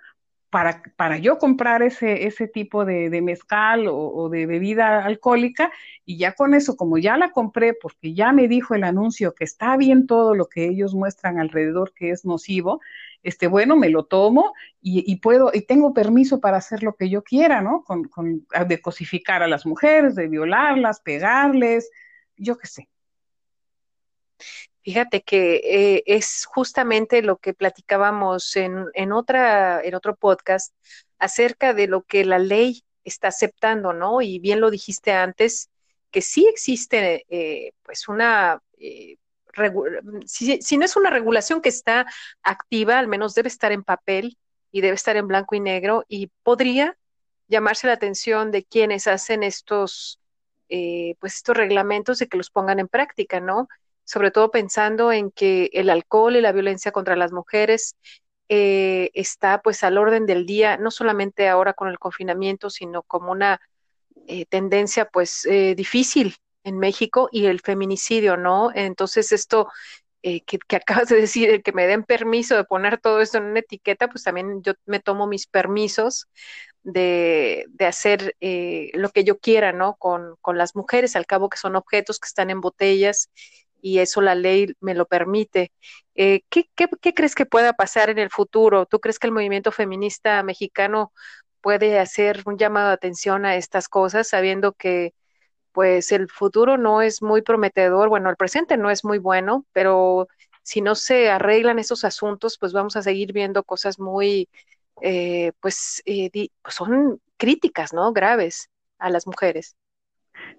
Para, 0.50 0.82
para, 0.96 1.18
yo 1.18 1.38
comprar 1.38 1.80
ese, 1.82 2.26
ese 2.26 2.48
tipo 2.48 2.84
de, 2.84 3.08
mezcal 3.22 3.86
o, 3.88 4.28
de 4.28 4.46
bebida 4.46 5.04
alcohólica 5.04 5.70
y 6.04 6.18
ya 6.18 6.34
con 6.34 6.54
eso, 6.54 6.76
como 6.76 6.98
ya 6.98 7.16
la 7.16 7.30
compré 7.30 7.72
porque 7.72 8.14
ya 8.14 8.32
me 8.32 8.48
dijo 8.48 8.74
el 8.74 8.82
anuncio 8.82 9.32
que 9.32 9.44
está 9.44 9.76
bien 9.76 10.08
todo 10.08 10.34
lo 10.34 10.46
que 10.46 10.66
ellos 10.66 10.92
muestran 10.92 11.38
alrededor 11.38 11.92
que 11.94 12.10
es 12.10 12.24
nocivo, 12.24 12.80
este, 13.22 13.46
bueno, 13.46 13.76
me 13.76 13.90
lo 13.90 14.06
tomo 14.06 14.52
y, 14.82 15.16
puedo, 15.20 15.52
y 15.54 15.62
tengo 15.62 15.94
permiso 15.94 16.40
para 16.40 16.56
hacer 16.56 16.82
lo 16.82 16.96
que 16.96 17.08
yo 17.08 17.22
quiera, 17.22 17.60
¿no? 17.60 17.84
Con, 17.84 18.04
con, 18.04 18.46
de 18.66 18.80
cosificar 18.80 19.44
a 19.44 19.48
las 19.48 19.66
mujeres, 19.66 20.16
de 20.16 20.26
violarlas, 20.26 21.00
pegarles, 21.00 21.90
yo 22.36 22.58
qué 22.58 22.66
sé. 22.66 22.88
Fíjate 24.82 25.22
que 25.22 25.56
eh, 25.56 26.02
es 26.06 26.46
justamente 26.46 27.22
lo 27.22 27.36
que 27.36 27.54
platicábamos 27.54 28.56
en, 28.56 28.86
en, 28.94 29.12
otra, 29.12 29.82
en 29.82 29.94
otro 29.94 30.16
podcast 30.16 30.74
acerca 31.18 31.74
de 31.74 31.86
lo 31.86 32.02
que 32.02 32.24
la 32.24 32.38
ley 32.38 32.82
está 33.04 33.28
aceptando, 33.28 33.92
¿no? 33.92 34.22
Y 34.22 34.38
bien 34.38 34.60
lo 34.60 34.70
dijiste 34.70 35.12
antes, 35.12 35.70
que 36.10 36.22
sí 36.22 36.46
existe 36.48 37.26
eh, 37.28 37.72
pues 37.82 38.08
una 38.08 38.62
eh, 38.78 39.16
si, 40.26 40.78
no 40.78 40.84
es 40.84 40.96
una 40.96 41.10
regulación 41.10 41.60
que 41.60 41.68
está 41.68 42.06
activa, 42.42 42.98
al 42.98 43.08
menos 43.08 43.34
debe 43.34 43.48
estar 43.48 43.72
en 43.72 43.82
papel 43.82 44.38
y 44.72 44.80
debe 44.80 44.94
estar 44.94 45.16
en 45.16 45.26
blanco 45.26 45.54
y 45.54 45.60
negro 45.60 46.04
y 46.08 46.30
podría 46.42 46.96
llamarse 47.48 47.86
la 47.86 47.94
atención 47.94 48.50
de 48.52 48.64
quienes 48.64 49.06
hacen 49.06 49.42
estos, 49.42 50.20
eh, 50.68 51.16
pues 51.20 51.36
estos 51.36 51.56
reglamentos 51.56 52.18
de 52.18 52.28
que 52.28 52.36
los 52.36 52.50
pongan 52.50 52.78
en 52.78 52.88
práctica, 52.88 53.40
¿no? 53.40 53.68
Sobre 54.10 54.30
todo 54.30 54.50
pensando 54.50 55.12
en 55.12 55.30
que 55.30 55.70
el 55.72 55.90
alcohol 55.90 56.36
y 56.36 56.40
la 56.40 56.52
violencia 56.52 56.92
contra 56.92 57.16
las 57.16 57.32
mujeres 57.32 57.96
eh, 58.48 59.10
está 59.14 59.62
pues 59.62 59.84
al 59.84 59.98
orden 59.98 60.26
del 60.26 60.46
día, 60.46 60.76
no 60.76 60.90
solamente 60.90 61.48
ahora 61.48 61.74
con 61.74 61.88
el 61.88 61.98
confinamiento, 61.98 62.70
sino 62.70 63.02
como 63.02 63.30
una 63.30 63.60
eh, 64.26 64.46
tendencia 64.46 65.04
pues 65.06 65.46
difícil 65.76 66.34
en 66.64 66.78
México 66.78 67.28
y 67.30 67.46
el 67.46 67.60
feminicidio, 67.60 68.36
¿no? 68.36 68.70
Entonces 68.74 69.32
esto 69.32 69.68
eh, 70.22 70.42
que, 70.42 70.58
acabas 70.76 71.08
de 71.08 71.16
decir, 71.16 71.48
el 71.50 71.62
que 71.62 71.72
me 71.72 71.86
den 71.86 72.04
permiso 72.04 72.56
de 72.56 72.64
poner 72.64 73.00
todo 73.00 73.20
esto 73.20 73.38
en 73.38 73.44
una 73.44 73.60
etiqueta, 73.60 74.08
pues 74.08 74.24
también 74.24 74.62
yo 74.62 74.74
me 74.84 75.00
tomo 75.00 75.26
mis 75.26 75.46
permisos 75.46 76.28
de, 76.82 77.66
hacer 77.80 78.36
eh, 78.40 78.90
lo 78.94 79.10
que 79.10 79.24
yo 79.24 79.38
quiera, 79.38 79.72
¿no? 79.72 79.96
Con, 79.96 80.36
con 80.42 80.58
las 80.58 80.76
mujeres, 80.76 81.16
al 81.16 81.26
cabo 81.26 81.48
que 81.48 81.58
son 81.58 81.76
objetos 81.76 82.18
que 82.20 82.26
están 82.26 82.50
en 82.50 82.60
botellas 82.60 83.30
y 83.82 83.98
eso 83.98 84.20
la 84.20 84.34
ley 84.34 84.74
me 84.80 84.94
lo 84.94 85.06
permite. 85.06 85.72
Eh, 86.14 86.42
¿qué, 86.50 86.70
qué, 86.74 87.14
crees 87.14 87.34
que 87.34 87.46
pueda 87.46 87.72
pasar 87.72 88.10
en 88.10 88.18
el 88.18 88.30
futuro? 88.30 88.86
¿Tú 88.86 89.00
crees 89.00 89.18
que 89.18 89.26
el 89.26 89.32
movimiento 89.32 89.72
feminista 89.72 90.42
mexicano 90.42 91.12
puede 91.60 91.98
hacer 91.98 92.42
un 92.46 92.58
llamado 92.58 92.88
de 92.88 92.94
atención 92.94 93.44
a 93.46 93.56
estas 93.56 93.88
cosas, 93.88 94.28
sabiendo 94.28 94.72
que 94.72 95.14
pues 95.72 96.12
el 96.12 96.28
futuro 96.30 96.78
no 96.78 97.02
es 97.02 97.22
muy 97.22 97.42
prometedor, 97.42 98.08
bueno, 98.08 98.30
el 98.30 98.36
presente 98.36 98.76
no 98.76 98.90
es 98.90 99.04
muy 99.04 99.18
bueno, 99.18 99.66
pero 99.72 100.28
si 100.62 100.80
no 100.82 100.94
se 100.94 101.30
arreglan 101.30 101.78
esos 101.78 102.04
asuntos, 102.04 102.58
pues 102.58 102.72
vamos 102.72 102.96
a 102.96 103.02
seguir 103.02 103.32
viendo 103.32 103.64
cosas 103.64 103.98
muy, 103.98 104.48
eh, 105.02 105.52
pues, 105.60 106.02
eh, 106.06 106.30
pues 106.62 106.74
son 106.74 107.20
críticas, 107.36 107.92
¿no? 107.92 108.12
Graves 108.12 108.68
a 108.98 109.10
las 109.10 109.26
mujeres. 109.26 109.76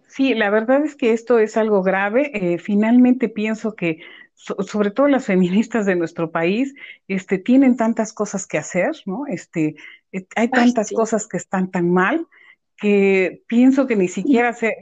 Sí, 0.08 0.34
la 0.34 0.49
verdad 0.49 0.84
es 0.84 0.95
que 0.95 1.13
esto 1.13 1.39
es 1.39 1.58
algo 1.58 1.84
grave. 1.84 2.32
Eh, 2.34 2.58
finalmente 2.58 3.30
pienso 3.30 3.75
que 3.75 3.99
sobre 4.34 4.91
todo 4.91 5.08
las 5.08 5.25
feministas 5.25 5.86
de 5.86 5.95
nuestro 5.95 6.32
país, 6.32 6.73
este, 7.08 7.38
tienen 7.38 7.77
tantas 7.77 8.12
cosas 8.12 8.47
que 8.47 8.58
hacer, 8.58 8.91
¿no? 9.06 9.27
Este, 9.27 9.75
eh, 10.12 10.25
hay 10.36 10.49
tantas 10.49 10.91
cosas 10.91 11.27
que 11.27 11.38
están 11.38 11.69
tan 11.69 11.91
mal 11.91 12.27
que 12.77 13.43
pienso 13.47 13.86
que 13.86 13.95
ni 13.95 14.08
siquiera 14.08 14.54
se, 14.54 14.75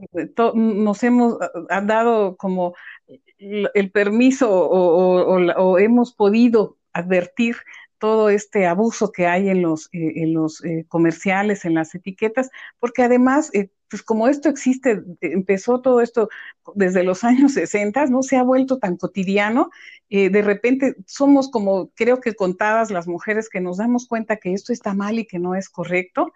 nos 0.53 1.03
hemos 1.03 1.37
dado 1.83 2.37
como 2.37 2.73
el 3.37 3.91
permiso 3.91 4.49
o, 4.49 5.77
hemos 5.77 6.13
podido 6.13 6.77
advertir 6.93 7.57
todo 7.97 8.29
este 8.29 8.65
abuso 8.65 9.11
que 9.11 9.27
hay 9.27 9.49
en 9.49 9.61
los, 9.61 9.87
eh, 9.91 10.13
en 10.23 10.33
los 10.33 10.63
eh, 10.63 10.85
comerciales, 10.87 11.65
en 11.65 11.73
las 11.73 11.93
etiquetas, 11.93 12.49
porque 12.79 13.03
además 13.03 13.51
pues 13.89 14.03
como 14.03 14.27
esto 14.27 14.49
existe, 14.49 15.03
empezó 15.21 15.81
todo 15.81 16.01
esto 16.01 16.29
desde 16.75 17.03
los 17.03 17.23
años 17.23 17.53
60, 17.53 18.05
no 18.07 18.23
se 18.23 18.37
ha 18.37 18.43
vuelto 18.43 18.77
tan 18.77 18.97
cotidiano, 18.97 19.69
eh, 20.09 20.29
de 20.29 20.41
repente 20.41 20.95
somos 21.05 21.49
como, 21.49 21.89
creo 21.95 22.19
que 22.19 22.35
contadas 22.35 22.91
las 22.91 23.07
mujeres 23.07 23.49
que 23.49 23.61
nos 23.61 23.77
damos 23.77 24.07
cuenta 24.07 24.37
que 24.37 24.53
esto 24.53 24.73
está 24.73 24.93
mal 24.93 25.19
y 25.19 25.25
que 25.25 25.39
no 25.39 25.55
es 25.55 25.69
correcto. 25.69 26.33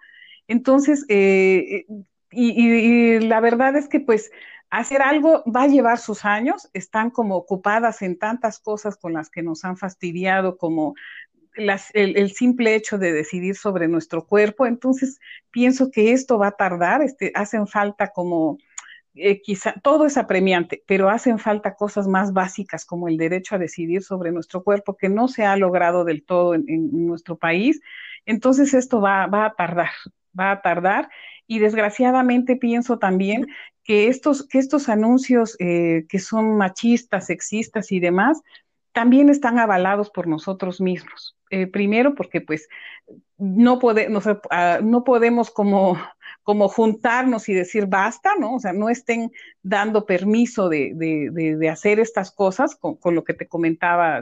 Entonces, 0.48 1.04
eh, 1.08 1.86
y, 2.30 3.20
la 3.20 3.40
verdad 3.40 3.76
es 3.76 3.88
que 3.88 4.00
pues 4.00 4.30
hacer 4.70 5.02
algo 5.02 5.44
va 5.44 5.62
a 5.62 5.68
llevar 5.68 5.98
sus 5.98 6.24
años, 6.24 6.68
están 6.72 7.10
como 7.10 7.36
ocupadas 7.36 8.02
en 8.02 8.18
tantas 8.18 8.58
cosas 8.58 8.96
con 8.96 9.12
las 9.12 9.30
que 9.30 9.42
nos 9.42 9.64
han 9.64 9.76
fastidiado, 9.76 10.56
como 10.56 10.94
el, 11.54 12.30
simple 12.32 12.74
hecho 12.74 12.98
de 12.98 13.12
decidir 13.12 13.56
sobre 13.56 13.88
nuestro 13.88 14.26
cuerpo. 14.26 14.66
Entonces, 14.66 15.20
pienso 15.50 15.90
que 15.90 16.12
esto 16.12 16.38
va 16.38 16.48
a 16.48 16.56
tardar, 16.56 17.02
este, 17.02 17.32
hacen 17.34 17.66
falta 17.66 18.08
como, 18.08 18.58
eh, 19.14 19.40
quizá, 19.40 19.74
todo 19.82 20.06
es 20.06 20.16
apremiante, 20.16 20.82
pero 20.86 21.08
hacen 21.08 21.38
falta 21.38 21.74
cosas 21.74 22.08
más 22.08 22.32
básicas 22.32 22.84
como 22.84 23.08
el 23.08 23.16
derecho 23.16 23.54
a 23.54 23.58
decidir 23.58 24.02
sobre 24.02 24.32
nuestro 24.32 24.62
cuerpo, 24.62 24.96
que 24.96 25.08
no 25.08 25.28
se 25.28 25.44
ha 25.44 25.56
logrado 25.56 26.04
del 26.04 26.24
todo 26.24 26.54
en, 26.54 27.06
nuestro 27.06 27.36
país. 27.36 27.80
Entonces, 28.26 28.74
esto 28.74 29.00
va, 29.00 29.26
va, 29.26 29.46
a 29.46 29.54
tardar, 29.54 29.90
va 30.38 30.50
a 30.52 30.62
tardar. 30.62 31.08
Y 31.46 31.58
desgraciadamente 31.58 32.56
pienso 32.56 32.98
también 32.98 33.46
que 33.84 34.08
estos, 34.08 34.48
que 34.48 34.58
estos 34.58 34.88
anuncios 34.88 35.56
eh, 35.60 36.06
que 36.08 36.18
son 36.18 36.56
machistas, 36.56 37.26
sexistas 37.26 37.92
y 37.92 38.00
demás, 38.00 38.40
también 38.94 39.28
están 39.28 39.58
avalados 39.58 40.08
por 40.08 40.26
nosotros 40.26 40.80
mismos. 40.80 41.36
Eh, 41.54 41.68
primero 41.68 42.16
porque 42.16 42.40
pues 42.40 42.68
no, 43.38 43.78
ah, 44.50 44.80
no 44.82 45.04
podemos 45.04 45.50
como, 45.52 45.96
como 46.42 46.68
juntarnos 46.68 47.48
y 47.48 47.54
decir 47.54 47.86
basta, 47.86 48.32
¿no? 48.40 48.56
O 48.56 48.58
sea, 48.58 48.72
no 48.72 48.88
estén 48.88 49.30
dando 49.62 50.04
permiso 50.04 50.68
de, 50.68 50.94
de, 50.96 51.68
hacer 51.68 52.00
estas 52.00 52.32
cosas 52.32 52.74
con, 52.74 52.96
con, 52.96 53.14
lo 53.14 53.22
que 53.22 53.34
te 53.34 53.46
comentaba 53.46 54.20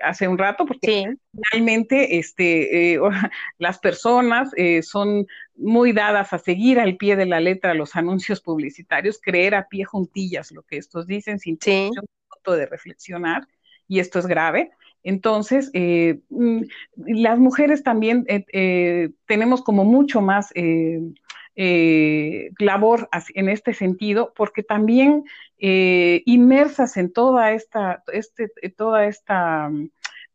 hace 0.00 0.26
un 0.26 0.38
rato, 0.38 0.64
porque 0.64 1.14
realmente 1.52 2.18
este, 2.18 2.94
eh, 2.94 3.00
las 3.58 3.78
personas 3.78 4.50
eh, 4.56 4.82
son 4.82 5.26
muy 5.56 5.92
dadas 5.92 6.32
a 6.32 6.38
seguir 6.38 6.80
al 6.80 6.96
pie 6.96 7.14
de 7.14 7.26
la 7.26 7.40
letra 7.40 7.74
los 7.74 7.94
anuncios 7.94 8.40
publicitarios, 8.40 9.20
creer 9.22 9.54
a 9.54 9.68
pie 9.68 9.84
juntillas 9.84 10.50
lo 10.50 10.62
que 10.62 10.78
estos 10.78 11.06
dicen 11.06 11.38
sin 11.40 11.58
sí. 11.60 11.90
de 12.46 12.66
reflexionar 12.66 13.46
y 13.86 13.98
esto 13.98 14.18
es 14.18 14.26
grave. 14.26 14.70
Entonces, 15.02 15.70
eh, 15.72 16.20
mm, 16.28 16.62
las 16.96 17.38
mujeres 17.38 17.82
también 17.82 18.24
eh, 18.28 18.44
eh, 18.52 19.10
tenemos 19.26 19.62
como 19.62 19.84
mucho 19.84 20.20
más 20.20 20.52
labor 22.58 23.08
en 23.34 23.48
este 23.48 23.74
sentido, 23.74 24.32
porque 24.34 24.62
también 24.62 25.24
inmersas 25.58 26.96
en 26.96 27.12
toda 27.12 27.52
esta, 27.52 28.02
este, 28.12 28.48
toda 28.76 29.06
esta 29.06 29.70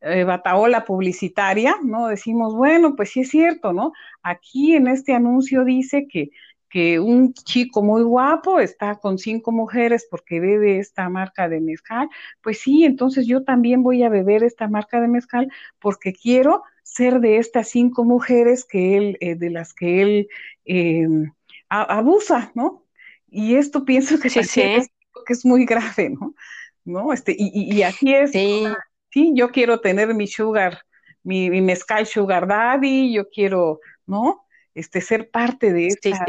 bataola 0.02 0.86
publicitaria, 0.86 1.78
¿no? 1.84 2.08
Decimos, 2.08 2.54
bueno, 2.56 2.96
pues 2.96 3.10
sí 3.10 3.22
es 3.22 3.30
cierto, 3.30 3.74
¿no? 3.74 3.92
Aquí 4.22 4.76
en 4.76 4.88
este 4.88 5.14
anuncio 5.14 5.64
dice 5.64 6.08
que 6.08 6.30
que 6.76 7.00
un 7.00 7.34
chico 7.34 7.82
muy 7.82 8.04
guapo 8.04 8.60
está 8.60 8.96
con 8.96 9.18
cinco 9.18 9.54
mujeres 9.54 10.06
porque 10.12 10.42
bebe 10.42 10.78
esta 10.78 11.08
marca 11.08 11.48
de 11.48 11.62
mezcal, 11.62 12.10
pues 12.42 12.60
sí, 12.60 12.84
entonces 12.84 13.26
yo 13.28 13.46
también 13.46 13.82
voy 13.82 14.04
a 14.04 14.10
beber 14.10 14.44
esta 14.44 14.68
marca 14.68 15.00
de 15.00 15.08
mezcal 15.08 15.50
porque 15.80 16.12
quiero 16.12 16.64
ser 16.84 17.22
de 17.22 17.38
estas 17.38 17.70
cinco 17.70 18.04
mujeres 18.04 18.66
que 18.66 18.98
él, 18.98 19.18
eh, 19.22 19.36
de 19.36 19.52
las 19.52 19.74
que 19.74 20.02
él 20.02 20.28
em, 20.66 21.32
abusa, 21.70 22.52
¿no? 22.56 22.84
Y 23.30 23.56
esto 23.56 23.86
pienso 23.86 24.20
que, 24.20 24.28
Es, 24.28 24.52
que 24.54 24.84
es 25.30 25.46
muy 25.46 25.64
grave, 25.64 26.10
¿no? 26.10 26.36
¿No? 26.84 27.14
Este, 27.14 27.34
y, 27.40 27.74
y, 27.74 27.84
así 27.84 28.14
es. 28.14 28.32
Sí. 28.32 28.66
sí. 29.12 29.32
yo 29.34 29.50
quiero 29.52 29.80
tener 29.80 30.14
mi 30.14 30.28
sugar, 30.28 30.80
mi, 31.24 31.50
mi 31.50 31.62
mezcal 31.62 32.06
sugar 32.06 32.48
daddy, 32.48 33.14
yo 33.14 33.30
quiero, 33.30 33.80
¿no? 34.06 34.45
Este, 34.76 35.00
ser 35.00 35.30
parte 35.32 35.72
de, 35.72 35.88
estas, 35.88 36.20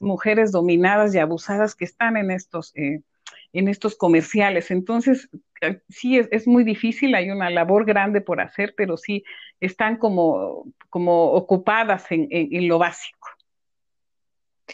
mujeres 0.00 0.50
dominadas 0.50 1.14
y 1.14 1.18
abusadas 1.18 1.76
que 1.76 1.84
están 1.84 2.16
en 2.16 2.32
estos, 2.32 2.72
eh, 2.74 3.00
en 3.52 3.68
estos 3.68 3.96
comerciales. 3.96 4.72
Entonces, 4.72 5.28
eh, 5.60 5.80
sí, 5.88 6.18
es, 6.18 6.48
muy 6.48 6.64
difícil, 6.64 7.14
hay 7.14 7.30
una 7.30 7.48
labor 7.48 7.84
grande 7.84 8.20
por 8.20 8.40
hacer, 8.40 8.74
pero 8.76 8.96
sí 8.96 9.24
están 9.60 9.98
como, 9.98 10.66
como 10.90 11.32
ocupadas 11.32 12.06
en, 12.10 12.68
lo 12.68 12.78
básico. 12.78 13.28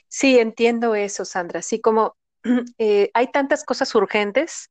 Sí, 0.08 0.38
entiendo 0.38 0.94
eso, 0.94 1.26
Sandra. 1.26 1.58
Así 1.60 1.82
como 1.82 2.16
eh, 2.78 3.10
hay 3.12 3.30
tantas 3.30 3.62
cosas 3.62 3.94
urgentes 3.94 4.70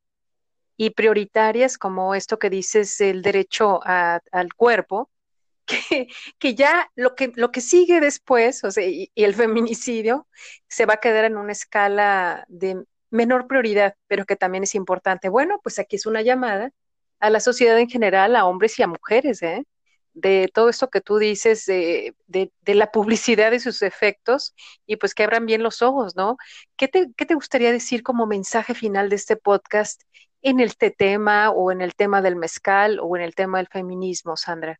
y 0.77 0.89
prioritarias 0.89 1.77
como 1.77 2.15
esto 2.15 2.39
que 2.39 2.49
dices, 2.49 2.99
el 3.01 3.21
derecho 3.21 3.81
al 3.83 4.53
cuerpo, 4.55 5.10
que, 6.39 6.55
ya 6.55 6.89
lo 6.95 7.15
que, 7.15 7.31
lo 7.35 7.51
que 7.51 7.61
sigue 7.61 7.99
después, 7.99 8.63
o 8.63 8.71
sea, 8.71 8.85
y, 8.85 9.11
el 9.15 9.35
feminicidio, 9.35 10.27
se 10.67 10.85
va 10.85 10.95
a 10.95 10.99
quedar 10.99 11.25
en 11.25 11.37
una 11.37 11.51
escala 11.51 12.45
de 12.47 12.83
menor 13.09 13.47
prioridad, 13.47 13.95
pero 14.07 14.25
que 14.25 14.35
también 14.35 14.63
es 14.63 14.75
importante. 14.75 15.29
Bueno, 15.29 15.59
pues 15.63 15.79
aquí 15.79 15.95
es 15.97 16.05
una 16.05 16.21
llamada 16.21 16.71
a 17.19 17.29
la 17.29 17.39
sociedad 17.39 17.77
en 17.79 17.89
general, 17.89 18.35
a 18.35 18.45
hombres 18.45 18.79
y 18.79 18.83
a 18.83 18.87
mujeres, 18.87 19.41
¿eh? 19.43 19.65
de 20.13 20.49
todo 20.53 20.69
esto 20.69 20.89
que 20.89 21.01
tú 21.01 21.17
dices, 21.17 21.65
de, 21.65 22.15
de, 22.27 22.75
la 22.75 22.91
publicidad 22.91 23.51
y 23.53 23.59
sus 23.59 23.81
efectos, 23.81 24.53
y 24.85 24.97
pues 24.97 25.13
que 25.15 25.23
abran 25.23 25.45
bien 25.45 25.63
los 25.63 25.81
ojos, 25.81 26.15
¿no? 26.15 26.37
¿Qué 26.75 26.87
te, 26.87 27.11
¿Qué 27.15 27.25
te 27.25 27.35
gustaría 27.35 27.71
decir 27.71 28.03
como 28.03 28.25
mensaje 28.25 28.73
final 28.73 29.09
de 29.09 29.15
este 29.15 29.35
podcast 29.37 30.03
en 30.41 30.59
este 30.59 30.91
tema 30.91 31.51
o 31.51 31.71
en 31.71 31.81
el 31.81 31.95
tema 31.95 32.21
del 32.21 32.35
mezcal 32.35 32.99
o 33.01 33.15
en 33.15 33.23
el 33.23 33.35
tema 33.35 33.59
del 33.59 33.67
feminismo, 33.67 34.35
Sandra? 34.35 34.79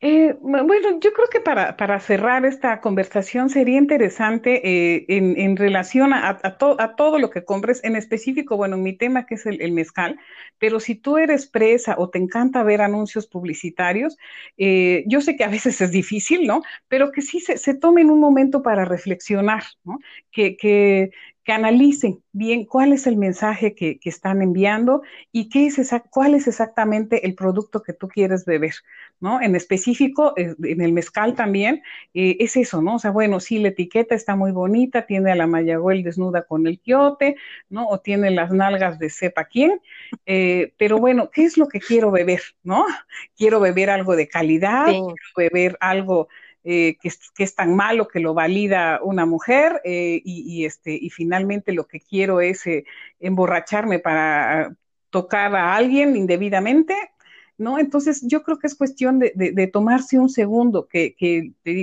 Eh, 0.00 0.36
bueno, 0.40 1.00
yo 1.00 1.12
creo 1.12 1.26
que 1.28 1.40
para, 1.40 1.76
para, 1.76 1.98
cerrar 1.98 2.44
esta 2.46 2.80
conversación 2.80 3.50
sería 3.50 3.78
interesante 3.78 4.60
eh, 4.64 5.04
en, 5.08 5.36
en, 5.36 5.56
relación 5.56 6.12
a, 6.12 6.28
a, 6.28 6.38
a, 6.40 6.94
todo 6.94 7.18
lo 7.18 7.30
que 7.30 7.44
compres, 7.44 7.82
en 7.82 7.96
específico, 7.96 8.56
bueno, 8.56 8.76
mi 8.76 8.92
tema 8.92 9.26
que 9.26 9.34
es 9.34 9.44
el, 9.46 9.72
mezcal, 9.72 10.16
pero 10.58 10.78
si 10.78 10.94
tú 10.94 11.18
eres 11.18 11.48
presa 11.48 11.96
o 11.98 12.10
te 12.10 12.18
encanta 12.18 12.62
ver 12.62 12.80
anuncios 12.80 13.26
publicitarios, 13.26 14.16
eh, 14.56 15.02
yo 15.08 15.20
sé 15.20 15.36
que 15.36 15.42
a 15.42 15.48
veces 15.48 15.80
es 15.80 15.90
difícil, 15.90 16.46
¿no? 16.46 16.62
Pero 16.86 17.10
que 17.10 17.20
sí 17.20 17.40
se, 17.40 17.58
se 17.58 17.74
tomen 17.74 18.08
un 18.08 18.20
momento 18.20 18.62
para 18.62 18.84
reflexionar, 18.84 19.64
¿no? 19.82 19.98
Que, 20.30 20.56
que, 20.56 21.10
que 21.48 21.54
analicen 21.54 22.22
bien 22.32 22.66
cuál 22.66 22.92
es 22.92 23.06
el 23.06 23.16
mensaje 23.16 23.74
que, 23.74 23.98
están 24.04 24.42
enviando 24.42 25.00
y 25.32 25.48
qué 25.48 25.66
es 25.66 25.80
cuál 26.10 26.34
es 26.34 26.46
exactamente 26.46 27.26
el 27.26 27.34
producto 27.34 27.82
que 27.82 27.94
tú 27.94 28.06
quieres 28.06 28.44
beber, 28.44 28.74
¿no? 29.18 29.40
En 29.40 29.56
específico, 29.56 29.87
eh, 29.92 30.54
en 30.62 30.80
el 30.80 30.92
mezcal 30.92 31.34
también, 31.34 31.82
eh, 32.14 32.36
es 32.40 32.56
eso, 32.56 32.82
¿no? 32.82 32.96
O 32.96 32.98
sea, 32.98 33.10
bueno, 33.10 33.40
sí, 33.40 33.58
la 33.58 33.68
etiqueta 33.68 34.14
está 34.14 34.36
muy 34.36 34.52
bonita, 34.52 35.06
tiene 35.06 35.32
a 35.32 35.36
la 35.36 35.46
Mayagüel 35.46 36.02
desnuda 36.02 36.42
con 36.42 36.66
el 36.66 36.80
quiote, 36.80 37.36
¿no? 37.68 37.88
O 37.88 38.00
tiene 38.00 38.30
las 38.30 38.52
nalgas 38.52 38.98
de 38.98 39.10
sepa 39.10 39.44
quién, 39.44 39.80
eh, 40.26 40.72
pero 40.78 40.98
bueno, 40.98 41.30
¿qué 41.30 41.44
es 41.44 41.56
lo 41.56 41.68
que 41.68 41.80
quiero 41.80 42.10
beber, 42.10 42.42
¿no? 42.62 42.84
Quiero 43.36 43.60
beber 43.60 43.90
algo 43.90 44.16
de 44.16 44.28
calidad, 44.28 44.86
quiero 44.86 45.14
beber 45.36 45.76
algo 45.80 46.28
eh, 46.64 46.96
que, 47.00 47.08
es, 47.08 47.54
tan 47.54 47.76
malo 47.76 48.08
que 48.08 48.20
lo 48.20 48.34
valida 48.34 49.00
una 49.02 49.26
mujer 49.26 49.80
y, 49.84 50.64
este, 50.64 50.92
y 50.92 51.10
finalmente 51.10 51.72
lo 51.72 51.86
que 51.86 52.00
quiero 52.00 52.40
es 52.40 52.64
emborracharme 53.20 54.00
para 54.00 54.76
tocar 55.10 55.54
a 55.54 55.74
alguien 55.74 56.16
indebidamente, 56.16 56.94
¿no? 57.58 57.78
Entonces 57.78 58.22
yo 58.26 58.42
creo 58.42 58.58
que 58.58 58.68
es 58.68 58.74
cuestión 58.74 59.18
de, 59.18 59.70
tomarse 59.72 60.18
un 60.18 60.30
segundo, 60.30 60.88
que, 60.88 61.16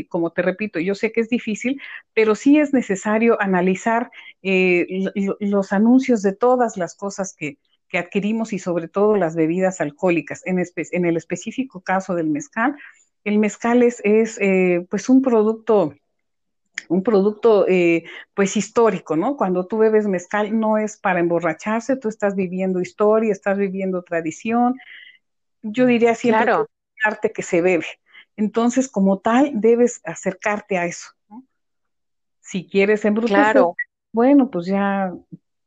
como 0.10 0.32
te 0.32 0.42
repito, 0.42 0.80
yo 0.80 0.96
sé 0.96 1.12
que 1.12 1.22
es 1.22 1.30
difícil, 1.30 1.82
pero 2.14 2.34
sí 2.34 2.58
es 2.58 2.74
necesario 2.74 3.40
analizar 3.42 4.10
los 4.42 5.74
anuncios 5.74 6.22
de 6.22 6.34
todas 6.34 6.78
las 6.78 6.96
cosas 6.96 7.36
que, 7.38 7.58
que 7.90 7.98
adquirimos 7.98 8.54
y 8.54 8.60
sobre 8.60 8.88
todo 8.88 9.16
las 9.16 9.36
bebidas 9.36 9.82
alcohólicas. 9.82 10.42
En, 10.46 10.60
el 11.06 11.18
específico 11.18 11.82
caso 11.82 12.16
del 12.16 12.28
mezcal, 12.28 12.76
el 13.24 13.40
mezcal 13.40 13.84
es, 13.84 14.02
es 14.04 14.38
eh, 14.42 14.86
pues 14.90 15.10
un 15.10 15.22
producto 15.22 15.94
un 16.88 17.02
producto 17.02 17.66
eh, 17.68 18.04
pues 18.36 18.56
histórico, 18.58 19.16
¿no? 19.16 19.38
Cuando 19.38 19.66
tú 19.66 19.78
bebes 19.80 20.08
mezcal 20.08 20.60
no 20.60 20.78
es 20.78 20.98
para 20.98 21.20
emborracharse, 21.20 21.96
tú 21.96 22.10
estás 22.10 22.36
viviendo 22.36 22.82
historia, 22.82 23.32
estás 23.32 23.58
viviendo 23.58 24.04
tradición. 24.04 24.76
Yo 25.68 25.88
diría 25.88 26.14
siempre 26.14 26.46
claro. 26.46 26.68
que 26.68 27.10
arte 27.10 27.32
que 27.32 27.42
se 27.42 27.62
bebe. 27.62 27.88
Entonces, 28.38 28.88
como 28.88 29.20
tal, 29.20 29.52
debes 29.56 30.00
acercarte 30.04 30.78
a 30.78 30.86
eso. 30.86 31.10
¿no? 31.28 31.44
Si 32.40 32.68
quieres 32.68 33.04
embrutecer, 33.04 33.54
claro. 33.54 33.76
bueno, 34.12 34.52
pues 34.52 34.68
ya 34.68 35.12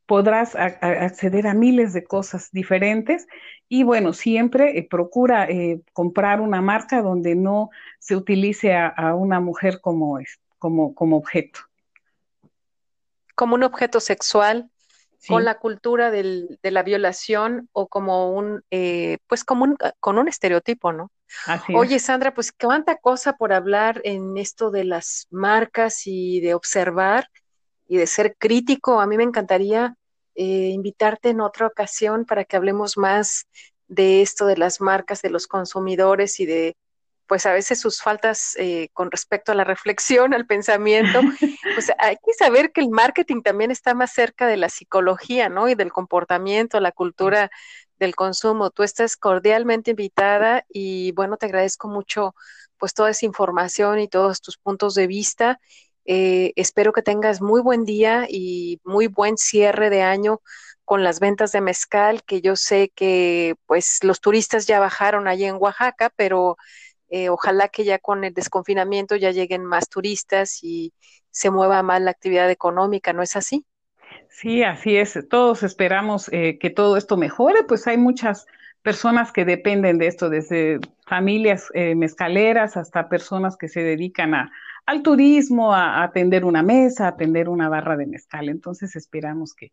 podrás 0.06 0.54
acceder 0.54 1.46
a 1.46 1.54
miles 1.54 1.92
de 1.92 2.04
cosas 2.04 2.50
diferentes 2.52 3.26
y 3.68 3.82
bueno, 3.82 4.14
siempre 4.14 4.78
eh, 4.78 4.86
procura 4.88 5.44
eh, 5.50 5.82
comprar 5.92 6.40
una 6.40 6.62
marca 6.62 7.02
donde 7.02 7.34
no 7.34 7.68
se 7.98 8.16
utilice 8.16 8.74
a, 8.74 9.14
una 9.14 9.40
mujer 9.40 9.80
como, 9.82 10.18
como, 10.58 10.94
como 10.94 11.16
objeto. 11.18 11.60
Como 13.34 13.56
un 13.56 13.64
objeto 13.64 14.00
sexual, 14.00 14.70
con 15.26 15.44
la 15.44 15.58
cultura 15.58 16.10
del, 16.10 16.58
de 16.62 16.70
la 16.70 16.82
violación 16.82 17.68
o 17.72 17.88
como 17.88 18.32
un, 18.32 18.62
eh, 18.70 19.18
pues 19.26 19.44
como 19.44 19.64
un, 19.64 19.76
con 20.00 20.18
un 20.18 20.28
estereotipo, 20.28 20.92
¿no? 20.92 21.10
Oye, 21.74 21.98
Sandra, 21.98 22.32
pues 22.32 22.52
cuánta 22.52 22.96
cosa 22.96 23.34
por 23.34 23.52
hablar 23.52 24.00
en 24.04 24.36
esto 24.38 24.70
de 24.70 24.84
las 24.84 25.26
marcas 25.30 26.06
y 26.06 26.40
de 26.40 26.54
observar 26.54 27.28
y 27.86 27.96
de 27.96 28.06
ser 28.06 28.36
crítico. 28.38 29.00
A 29.00 29.06
mí 29.06 29.16
me 29.16 29.24
encantaría 29.24 29.94
eh, 30.34 30.70
invitarte 30.72 31.30
en 31.30 31.40
otra 31.40 31.66
ocasión 31.66 32.24
para 32.24 32.44
que 32.44 32.56
hablemos 32.56 32.96
más 32.96 33.46
de 33.88 34.22
esto 34.22 34.46
de 34.46 34.56
las 34.56 34.80
marcas, 34.80 35.22
de 35.22 35.30
los 35.30 35.46
consumidores 35.46 36.40
y 36.40 36.46
de, 36.46 36.76
pues 37.28 37.46
a 37.46 37.52
veces 37.52 37.80
sus 37.80 38.02
faltas 38.02 38.56
eh, 38.58 38.88
con 38.92 39.10
respecto 39.10 39.52
a 39.52 39.54
la 39.54 39.64
reflexión, 39.64 40.34
al 40.34 40.46
pensamiento. 40.46 41.20
Pues 41.74 41.92
hay 41.98 42.16
que 42.16 42.32
saber 42.32 42.72
que 42.72 42.80
el 42.80 42.90
marketing 42.90 43.42
también 43.42 43.70
está 43.70 43.94
más 43.94 44.12
cerca 44.12 44.46
de 44.48 44.56
la 44.56 44.68
psicología, 44.68 45.48
¿no? 45.48 45.68
Y 45.68 45.76
del 45.76 45.92
comportamiento, 45.92 46.80
la 46.80 46.90
cultura 46.90 47.50
del 48.00 48.16
consumo. 48.16 48.70
Tú 48.70 48.82
estás 48.82 49.16
cordialmente 49.16 49.92
invitada 49.92 50.64
y 50.68 51.12
bueno, 51.12 51.36
te 51.36 51.46
agradezco 51.46 51.88
mucho 51.88 52.34
pues 52.78 52.94
toda 52.94 53.10
esa 53.10 53.26
información 53.26 54.00
y 54.00 54.08
todos 54.08 54.40
tus 54.40 54.56
puntos 54.56 54.94
de 54.94 55.06
vista 55.06 55.60
eh, 56.10 56.54
espero 56.56 56.94
que 56.94 57.02
tengas 57.02 57.42
muy 57.42 57.60
buen 57.60 57.84
día 57.84 58.26
y 58.30 58.80
muy 58.82 59.08
buen 59.08 59.36
cierre 59.36 59.90
de 59.90 60.00
año 60.00 60.40
con 60.86 61.04
las 61.04 61.20
ventas 61.20 61.52
de 61.52 61.60
mezcal, 61.60 62.22
que 62.24 62.40
yo 62.40 62.56
sé 62.56 62.90
que 62.94 63.56
pues 63.66 63.98
los 64.02 64.22
turistas 64.22 64.66
ya 64.66 64.80
bajaron 64.80 65.28
allí 65.28 65.44
en 65.44 65.56
Oaxaca, 65.56 66.10
pero 66.16 66.56
eh, 67.08 67.28
ojalá 67.28 67.68
que 67.68 67.84
ya 67.84 67.98
con 67.98 68.24
el 68.24 68.34
desconfinamiento 68.34 69.16
ya 69.16 69.30
lleguen 69.30 69.64
más 69.64 69.88
turistas 69.88 70.62
y 70.62 70.92
se 71.30 71.50
mueva 71.50 71.82
más 71.82 72.00
la 72.00 72.10
actividad 72.10 72.50
económica, 72.50 73.12
¿no 73.12 73.22
es 73.22 73.36
así? 73.36 73.64
Sí, 74.28 74.62
así 74.62 74.96
es. 74.96 75.18
Todos 75.28 75.62
esperamos 75.62 76.30
eh, 76.32 76.58
que 76.58 76.70
todo 76.70 76.96
esto 76.96 77.16
mejore, 77.16 77.64
pues 77.64 77.86
hay 77.86 77.96
muchas 77.96 78.46
personas 78.82 79.32
que 79.32 79.44
dependen 79.44 79.98
de 79.98 80.06
esto, 80.06 80.30
desde 80.30 80.78
familias 81.04 81.68
mezcaleras 81.74 82.76
hasta 82.76 83.08
personas 83.08 83.56
que 83.56 83.68
se 83.68 83.82
dedican 83.82 84.34
a, 84.34 84.52
al 84.88 85.02
turismo, 85.02 85.74
a, 85.74 86.02
atender 86.02 86.46
una 86.46 86.62
mesa, 86.62 87.04
a 87.04 87.08
atender 87.08 87.50
una 87.50 87.68
barra 87.68 87.94
de 87.94 88.06
mezcal. 88.06 88.48
Entonces 88.48 88.96
esperamos 88.96 89.54
que, 89.54 89.72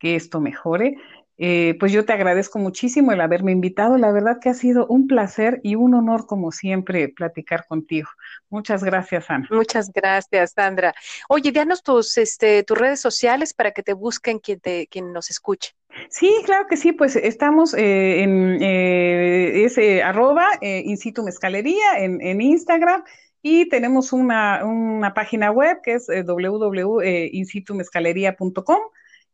esto 0.00 0.40
mejore. 0.40 0.96
Eh, 1.38 1.76
pues 1.80 1.92
yo 1.92 2.04
te 2.04 2.12
agradezco 2.12 2.58
muchísimo 2.58 3.12
el 3.12 3.20
haberme 3.20 3.52
invitado. 3.52 3.96
La 3.96 4.12
verdad 4.12 4.38
que 4.40 4.48
ha 4.48 4.54
sido 4.54 4.86
un 4.86 5.06
placer 5.06 5.60
y 5.62 5.74
un 5.74 5.94
honor, 5.94 6.26
como 6.26 6.52
siempre, 6.52 7.08
platicar 7.08 7.66
contigo. 7.66 8.08
Muchas 8.48 8.84
gracias, 8.84 9.30
Ana. 9.30 9.48
Muchas 9.50 9.90
gracias, 9.92 10.52
Sandra. 10.52 10.94
Oye, 11.28 11.52
danos 11.52 11.82
tus, 11.82 12.18
este, 12.18 12.62
tus 12.62 12.78
redes 12.78 13.00
sociales 13.00 13.54
para 13.54 13.72
que 13.72 13.82
te 13.82 13.92
busquen 13.92 14.38
quien, 14.38 14.60
te, 14.60 14.86
quien 14.88 15.12
nos 15.12 15.30
escuche. 15.30 15.72
Sí, 16.08 16.34
claro 16.44 16.66
que 16.68 16.76
sí, 16.76 16.92
pues 16.92 17.16
estamos 17.16 17.74
eh, 17.74 18.22
en 18.22 18.62
eh, 18.62 19.64
ese 19.64 20.02
arroba 20.02 20.48
in 20.62 20.96
situ 20.96 21.22
mezcalería 21.22 21.98
en, 21.98 22.20
en 22.22 22.40
Instagram 22.40 23.04
y 23.42 23.68
tenemos 23.68 24.12
una, 24.12 24.64
una 24.64 25.12
página 25.14 25.50
web 25.50 25.80
que 25.82 25.94
es 25.94 26.08
eh, 26.08 26.22
www.insitumezcalería.com. 26.22 28.78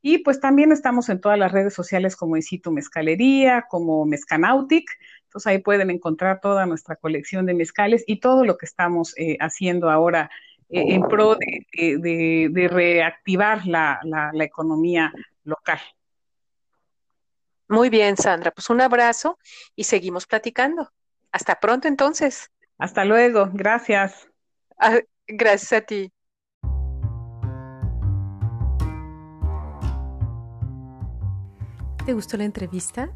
Y 0.01 0.19
pues 0.19 0.41
también 0.41 0.73
estamos 0.73 1.09
en 1.09 1.21
todas 1.21 1.39
las 1.39 1.53
redes 1.53 1.75
sociales 1.75 2.17
como 2.17 2.37
Insitu 2.37 2.71
Mezcalería, 2.71 3.67
como 3.69 4.05
Mezcanautic. 4.05 4.89
Entonces 5.25 5.47
ahí 5.47 5.59
pueden 5.59 5.91
encontrar 5.91 6.41
toda 6.41 6.67
nuestra 6.67 6.97
colección 6.97 7.47
de 7.47 7.55
mezcales 7.55 8.05
y 8.07 8.21
todo 8.21 8.45
lo 8.45 8.57
que 8.57 8.67
estamos 8.67 9.15
eh, 9.19 9.37
haciendo 9.41 9.91
ahora 9.91 10.31
eh, 10.71 10.95
en 10.95 11.03
pro 11.03 11.37
de, 11.37 12.49
de, 12.51 12.69
reactivar 12.69 13.67
la, 13.67 14.01
la, 14.05 14.31
la 14.33 14.45
economía 14.45 15.13
local. 15.45 15.81
Muy 17.69 17.91
bien, 17.91 18.17
Sandra. 18.17 18.51
Pues 18.51 18.71
un 18.71 18.81
abrazo 18.81 19.39
y 19.77 19.85
seguimos 19.85 20.27
platicando. 20.27 20.91
Hasta 21.33 21.61
pronto 21.61 21.89
entonces. 21.89 22.51
Hasta 22.79 23.05
luego, 23.05 23.51
gracias. 23.53 24.29
Ah, 24.79 24.99
gracias 25.27 25.73
a 25.73 25.81
ti. 25.83 26.13
¿Te 32.09 32.15
gustó 32.15 32.39
la 32.39 32.45
entrevista? 32.45 33.11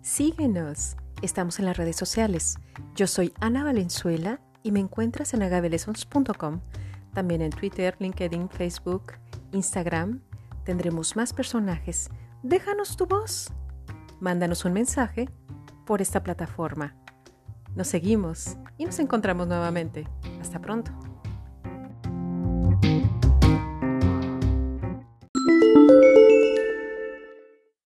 Síguenos. 0.00 0.96
Estamos 1.20 1.58
en 1.58 1.66
las 1.66 1.76
redes 1.76 1.96
sociales. 1.96 2.56
Yo 2.94 3.06
soy 3.06 3.34
Ana 3.38 3.64
Valenzuela 3.64 4.40
y 4.62 4.72
me 4.72 4.80
encuentras 4.80 5.34
en 5.34 5.42
agabelesons.com. 5.42 6.62
También 7.12 7.42
en 7.42 7.50
Twitter, 7.50 7.96
LinkedIn, 7.98 8.48
Facebook, 8.48 9.12
Instagram. 9.52 10.22
Tendremos 10.64 11.16
más 11.16 11.34
personajes. 11.34 12.08
Déjanos 12.42 12.96
tu 12.96 13.04
voz. 13.04 13.52
Mándanos 14.20 14.64
un 14.64 14.72
mensaje 14.72 15.28
por 15.84 16.00
esta 16.00 16.22
plataforma. 16.22 16.96
Nos 17.76 17.88
seguimos 17.88 18.56
y 18.78 18.86
nos 18.86 18.98
encontramos 19.00 19.46
nuevamente. 19.48 20.08
Hasta 20.40 20.62
pronto. 20.62 21.07